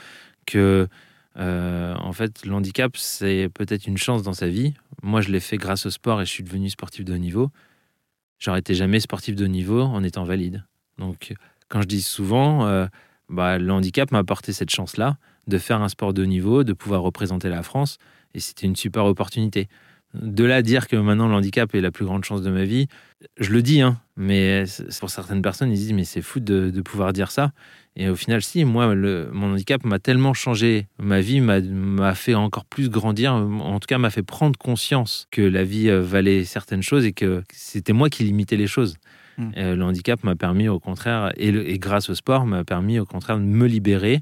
que, 0.47 0.89
euh, 1.37 1.95
en 1.97 2.13
fait, 2.13 2.47
l'handicap, 2.47 2.97
c'est 2.97 3.51
peut-être 3.53 3.87
une 3.87 3.99
chance 3.99 4.23
dans 4.23 4.33
sa 4.33 4.49
vie. 4.49 4.75
Moi, 5.03 5.21
je 5.21 5.31
l'ai 5.31 5.41
fait 5.41 5.57
grâce 5.57 5.87
au 5.87 5.91
sport 5.91 6.23
et 6.23 6.25
je 6.25 6.31
suis 6.31 6.45
devenu 6.45 6.71
sportif 6.71 7.05
de 7.05 7.13
haut 7.13 7.19
niveau. 7.19 7.51
J'aurais 8.39 8.61
été 8.61 8.75
jamais 8.75 9.01
sportif 9.01 9.35
de 9.35 9.45
haut 9.45 9.49
niveau 9.49 9.83
en 9.83 10.05
étant 10.05 10.25
valide. 10.25 10.65
Donc, 10.99 11.35
quand 11.69 11.83
je 11.83 11.89
dis 11.89 12.03
souvent, 12.03 12.67
euh, 12.67 12.87
bah, 13.29 13.59
le 13.59 13.73
handicap 13.73 14.13
m'a 14.13 14.19
apporté 14.19 14.53
cette 14.53 14.71
chance-là 14.71 15.19
de 15.49 15.59
faire 15.59 15.83
un 15.83 15.89
sport 15.89 16.15
de 16.15 16.23
haut 16.23 16.27
niveau, 16.27 16.65
de 16.65 16.73
pouvoir 16.73 17.03
représenter 17.03 17.49
la 17.49 17.63
France, 17.63 17.99
et 18.35 18.41
c'était 18.41 18.67
une 18.67 18.77
super 18.77 19.05
opportunité. 19.05 19.69
De 20.21 20.45
là 20.45 20.57
à 20.57 20.63
dire 20.63 20.89
que 20.89 20.97
maintenant 20.97 21.29
le 21.29 21.35
handicap 21.35 21.75
est 21.75 21.81
la 21.81 21.91
plus 21.91 22.05
grande 22.05 22.25
chance 22.25 22.43
de 22.43 22.51
ma 22.51 22.65
vie, 22.65 22.89
je 23.39 23.51
le 23.51 23.63
dis, 23.63 23.81
hein, 23.81 23.99
mais 24.17 24.65
pour 25.01 25.11
certaines 25.11 25.43
personnes, 25.43 25.71
ils 25.71 25.77
disent 25.77 25.93
mais 25.93 26.05
c'est 26.05 26.23
fou 26.23 26.41
de, 26.41 26.71
pouvoir 26.83 27.13
dire 27.13 27.31
ça. 27.31 27.53
Et 27.97 28.11
au 28.11 28.17
final, 28.17 28.43
si, 28.43 28.65
moi, 28.65 28.95
mon 28.95 29.53
handicap 29.53 29.83
m'a 29.85 29.99
tellement 29.99 30.35
changé 30.35 30.87
ma 30.99 31.21
vie, 31.21 31.41
m'a 31.41 32.15
fait 32.15 32.35
encore 32.35 32.67
plus 32.67 32.91
grandir, 32.91 33.33
en 33.33 33.81
tout 33.81 33.87
cas 33.87 33.99
m'a 33.99 34.11
fait 34.11 34.23
prendre 34.23 34.59
conscience 34.59 35.29
que 35.31 35.41
la 35.41 35.65
vie 35.65 35.89
euh, 35.89 36.03
valait 36.03 36.45
certaines 36.45 36.83
choses 36.83 37.07
et 37.07 37.13
que 37.13 37.43
c'était 37.53 37.95
moi 37.95 38.11
qui 38.11 38.25
limitais 38.25 38.57
les 38.57 38.67
choses. 38.67 38.99
Hmm. 39.39 39.51
Euh, 39.57 39.77
le 39.77 39.85
handicap 39.85 40.23
m'a 40.25 40.37
permis 40.37 40.69
au 40.69 40.79
contraire, 40.79 41.33
et 41.37 41.79
grâce 41.79 42.11
au 42.11 42.15
sport, 42.15 42.45
m'a 42.45 42.65
permis 42.65 42.99
au 42.99 43.07
contraire 43.07 43.39
de 43.39 43.45
me 43.45 43.67
libérer 43.67 44.21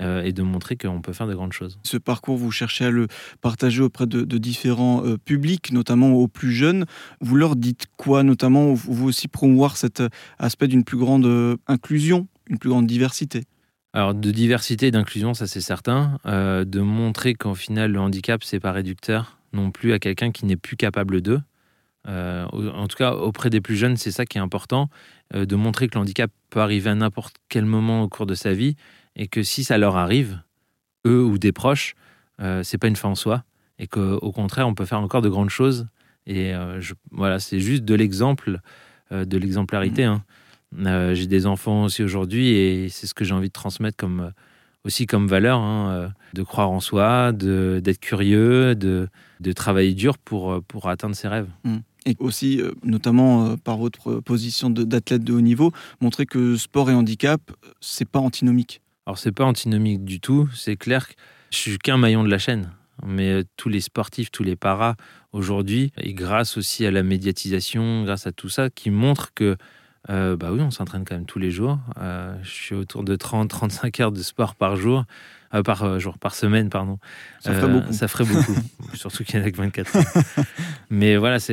euh, 0.00 0.22
et 0.22 0.32
de 0.32 0.42
montrer 0.42 0.76
qu'on 0.76 1.00
peut 1.00 1.12
faire 1.12 1.26
de 1.26 1.34
grandes 1.34 1.54
choses. 1.54 1.78
Ce 1.82 1.96
parcours, 1.96 2.36
vous 2.36 2.50
cherchez 2.50 2.84
à 2.84 2.90
le 2.90 3.06
partager 3.40 3.82
auprès 3.82 4.06
de, 4.06 4.24
différents 4.38 5.04
euh, 5.04 5.16
publics, 5.16 5.72
notamment 5.72 6.12
aux 6.12 6.28
plus 6.28 6.52
jeunes. 6.52 6.84
Vous 7.20 7.36
leur 7.36 7.56
dites 7.56 7.86
quoi, 7.96 8.22
notamment? 8.22 8.74
Vous 8.74 9.06
aussi 9.06 9.28
promouvoir 9.28 9.76
cet 9.76 10.00
euh, 10.00 10.08
aspect 10.38 10.68
d'une 10.68 10.84
plus 10.84 10.98
grande 10.98 11.26
inclusion, 11.66 12.28
une 12.48 12.58
plus 12.58 12.70
grande 12.70 12.86
diversité 12.86 13.44
alors 13.92 14.12
de 14.12 14.30
diversité 14.30 14.88
et 14.88 14.90
d'inclusion, 14.90 15.32
ça 15.32 15.46
c'est 15.46 15.62
certain. 15.62 16.18
de 16.26 16.80
montrer 16.80 17.32
qu'en 17.32 17.54
final 17.54 17.92
le 17.92 17.98
handicap 17.98 18.44
c'est 18.44 18.60
pas 18.60 18.70
réducteur 18.70 19.38
non 19.54 19.70
plus 19.70 19.94
à 19.94 19.98
quelqu'un 19.98 20.32
qui 20.32 20.44
n'est 20.44 20.56
plus 20.56 20.76
capable 20.76 21.22
d'eux. 21.22 21.40
en 22.06 22.86
tout 22.88 22.96
cas, 22.98 23.12
auprès 23.12 23.48
des 23.48 23.62
plus 23.62 23.76
jeunes, 23.76 23.96
c'est 23.96 24.10
ça 24.10 24.26
qui 24.26 24.36
est 24.36 24.40
important, 24.40 24.90
de 25.32 25.56
montrer 25.56 25.88
que 25.88 25.94
le 25.94 26.02
handicap 26.02 26.30
peut 26.50 26.60
arriver 26.60 26.90
à 26.90 26.94
n'importe 26.94 27.36
quel 27.48 27.64
moment 27.64 28.02
au 28.02 28.08
cours 28.10 28.26
de 28.26 28.34
sa 28.34 28.52
vie 28.52 28.76
et 29.16 29.26
que 29.26 29.42
si 29.42 29.64
ça 29.64 29.78
leur 29.78 29.96
arrive, 29.96 30.40
eux 31.06 31.24
ou 31.24 31.38
des 31.38 31.52
proches, 31.52 31.94
c'est 32.62 32.78
pas 32.78 32.88
une 32.88 32.96
fin 32.96 33.08
en 33.08 33.14
soi 33.14 33.44
et 33.78 33.86
qu'au 33.86 34.32
contraire, 34.32 34.68
on 34.68 34.74
peut 34.74 34.84
faire 34.84 35.00
encore 35.00 35.22
de 35.22 35.28
grandes 35.28 35.50
choses. 35.50 35.86
Et 36.26 36.52
je, 36.78 36.94
voilà, 37.10 37.38
c'est 37.38 37.60
juste 37.60 37.84
de 37.84 37.94
l'exemple, 37.94 38.60
de 39.10 39.38
l'exemplarité. 39.38 40.06
Mmh. 40.06 40.10
Hein. 40.10 40.24
Euh, 40.78 41.14
j'ai 41.14 41.26
des 41.26 41.46
enfants 41.46 41.84
aussi 41.84 42.02
aujourd'hui 42.02 42.48
et 42.48 42.88
c'est 42.88 43.06
ce 43.06 43.14
que 43.14 43.24
j'ai 43.24 43.32
envie 43.34 43.48
de 43.48 43.52
transmettre 43.52 43.96
comme, 43.96 44.32
aussi 44.84 45.06
comme 45.06 45.26
valeur, 45.26 45.58
hein, 45.58 45.90
euh, 45.90 46.08
de 46.34 46.42
croire 46.42 46.70
en 46.70 46.80
soi, 46.80 47.32
d'être 47.32 48.00
curieux, 48.00 48.74
de, 48.74 49.08
de, 49.40 49.52
travailler 49.52 49.94
dur 49.94 50.18
pour, 50.18 50.62
pour 50.64 50.88
atteindre 50.88 51.14
ses 51.14 51.28
rêves. 51.28 51.48
Mmh. 51.64 51.76
Et 52.06 52.16
aussi, 52.20 52.60
euh, 52.60 52.72
notamment 52.84 53.56
par 53.56 53.78
votre 53.78 54.20
position 54.20 54.70
d'athlète 54.70 55.24
de, 55.24 55.32
haut 55.32 55.40
niveau, 55.40 55.72
montrer 56.00 56.26
que 56.26 56.56
sport 56.56 56.90
et 56.90 56.94
handicap, 56.94 57.40
c'est 57.80 58.08
pas 58.08 58.20
antinomique. 58.20 58.80
Alors 59.06 59.18
c'est 59.18 59.32
pas 59.32 59.44
antinomique 59.44 60.04
du 60.04 60.20
tout, 60.20 60.48
c'est 60.54 60.76
clair 60.76 61.06
que 61.08 61.14
je 61.50 61.58
suis 61.58 61.78
qu'un 61.78 61.96
maillon 61.96 62.24
de 62.24 62.30
la 62.30 62.38
chaîne. 62.38 62.72
Mais 63.04 63.42
tous 63.56 63.68
les 63.68 63.80
sportifs, 63.80 64.30
tous 64.30 64.42
les 64.42 64.56
paras 64.56 64.94
aujourd'hui, 65.32 65.92
et 65.98 66.14
grâce 66.14 66.56
aussi 66.56 66.86
à 66.86 66.90
la 66.90 67.02
médiatisation, 67.02 68.04
grâce 68.04 68.26
à 68.26 68.32
tout 68.32 68.48
ça, 68.48 68.70
qui 68.70 68.90
montrent 68.90 69.32
que 69.34 69.56
euh, 70.08 70.36
bah 70.36 70.50
oui, 70.52 70.60
on 70.60 70.70
s'entraîne 70.70 71.04
quand 71.04 71.14
même 71.14 71.26
tous 71.26 71.38
les 71.38 71.50
jours. 71.50 71.78
Euh, 72.00 72.34
je 72.42 72.50
suis 72.50 72.74
autour 72.74 73.02
de 73.02 73.16
30-35 73.16 74.02
heures 74.02 74.12
de 74.12 74.22
sport 74.22 74.54
par 74.54 74.76
jour, 74.76 75.04
euh, 75.52 75.62
par 75.62 75.98
jour, 75.98 76.18
par 76.18 76.34
semaine, 76.34 76.70
pardon. 76.70 76.98
Ça 77.40 77.54
ferait 77.54 77.72
beaucoup. 77.72 77.92
Ça 77.92 78.08
ferait 78.08 78.24
beaucoup, 78.24 78.56
surtout 78.94 79.24
qu'il 79.24 79.38
y 79.38 79.42
en 79.42 79.46
a 79.46 79.50
que 79.50 79.56
24 79.56 79.96
heures. 79.96 80.24
Mais 80.90 81.16
voilà, 81.16 81.38
ça, 81.38 81.52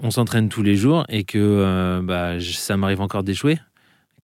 on 0.00 0.10
s'entraîne 0.10 0.48
tous 0.48 0.62
les 0.62 0.76
jours 0.76 1.04
et 1.08 1.24
que 1.24 2.00
bah, 2.02 2.40
ça 2.40 2.76
m'arrive 2.76 3.00
encore 3.00 3.22
d'échouer, 3.22 3.58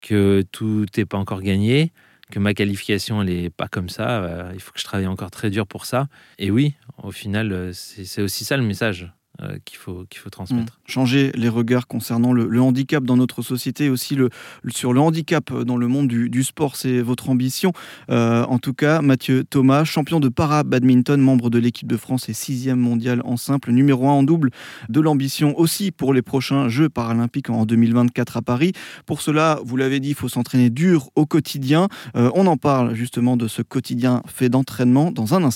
que 0.01 0.43
tout 0.51 0.85
n'est 0.95 1.05
pas 1.05 1.17
encore 1.17 1.41
gagné, 1.41 1.91
que 2.31 2.39
ma 2.39 2.53
qualification 2.53 3.21
elle 3.21 3.29
est 3.29 3.49
pas 3.49 3.67
comme 3.67 3.89
ça. 3.89 4.49
il 4.53 4.59
faut 4.59 4.71
que 4.71 4.79
je 4.79 4.85
travaille 4.85 5.07
encore 5.07 5.31
très 5.31 5.49
dur 5.49 5.67
pour 5.67 5.85
ça. 5.85 6.07
Et 6.37 6.51
oui, 6.51 6.75
au 7.01 7.11
final, 7.11 7.71
c'est 7.73 8.21
aussi 8.21 8.45
ça 8.45 8.57
le 8.57 8.63
message. 8.63 9.11
Euh, 9.43 9.57
qu'il 9.65 9.77
faut, 9.77 10.03
qu'il 10.09 10.19
faut 10.19 10.31
transmettre. 10.31 10.73
Mmh. 10.73 10.91
Changer 10.91 11.31
les 11.35 11.49
regards 11.49 11.85
concernant 11.85 12.33
le, 12.33 12.59
handicap 12.59 13.03
dans 13.03 13.17
notre 13.17 13.43
société, 13.43 13.87
aussi 13.87 14.15
le, 14.15 14.29
sur 14.69 14.93
le 14.93 14.99
handicap 14.99 15.53
dans 15.53 15.77
le 15.77 15.87
monde 15.87 16.07
du, 16.07 16.43
sport, 16.43 16.75
c'est 16.75 17.01
votre 17.01 17.29
ambition. 17.29 17.71
Euh, 18.09 18.43
en 18.45 18.57
tout 18.57 18.73
cas, 18.73 19.03
Mathieu 19.03 19.43
Thomas, 19.43 19.83
champion 19.83 20.19
de 20.19 20.27
para-badminton, 20.29 21.21
membre 21.21 21.51
de 21.51 21.59
l'équipe 21.59 21.87
de 21.87 21.97
France 21.97 22.29
et 22.29 22.33
sixième 22.33 22.79
mondial 22.79 23.21
en 23.25 23.37
simple, 23.37 23.71
numéro 23.71 24.09
un 24.09 24.13
en 24.13 24.23
double, 24.23 24.49
de 24.89 25.01
l'ambition 25.01 25.55
aussi 25.59 25.91
pour 25.91 26.15
les 26.15 26.23
prochains 26.23 26.67
Jeux 26.67 26.89
paralympiques 26.89 27.51
en 27.51 27.67
2024 27.67 28.37
à 28.37 28.41
Paris. 28.41 28.71
Pour 29.05 29.21
cela, 29.21 29.59
vous 29.63 29.77
l'avez 29.77 29.99
dit, 29.99 30.09
il 30.09 30.15
faut 30.15 30.29
s'entraîner 30.29 30.71
dur 30.71 31.11
au 31.13 31.27
quotidien. 31.27 31.89
Euh, 32.15 32.31
on 32.33 32.47
en 32.47 32.57
parle 32.57 32.95
justement 32.95 33.37
de 33.37 33.47
ce 33.47 33.61
quotidien 33.61 34.23
fait 34.25 34.49
d'entraînement 34.49 35.11
dans 35.11 35.35
un 35.35 35.43
instant. 35.43 35.47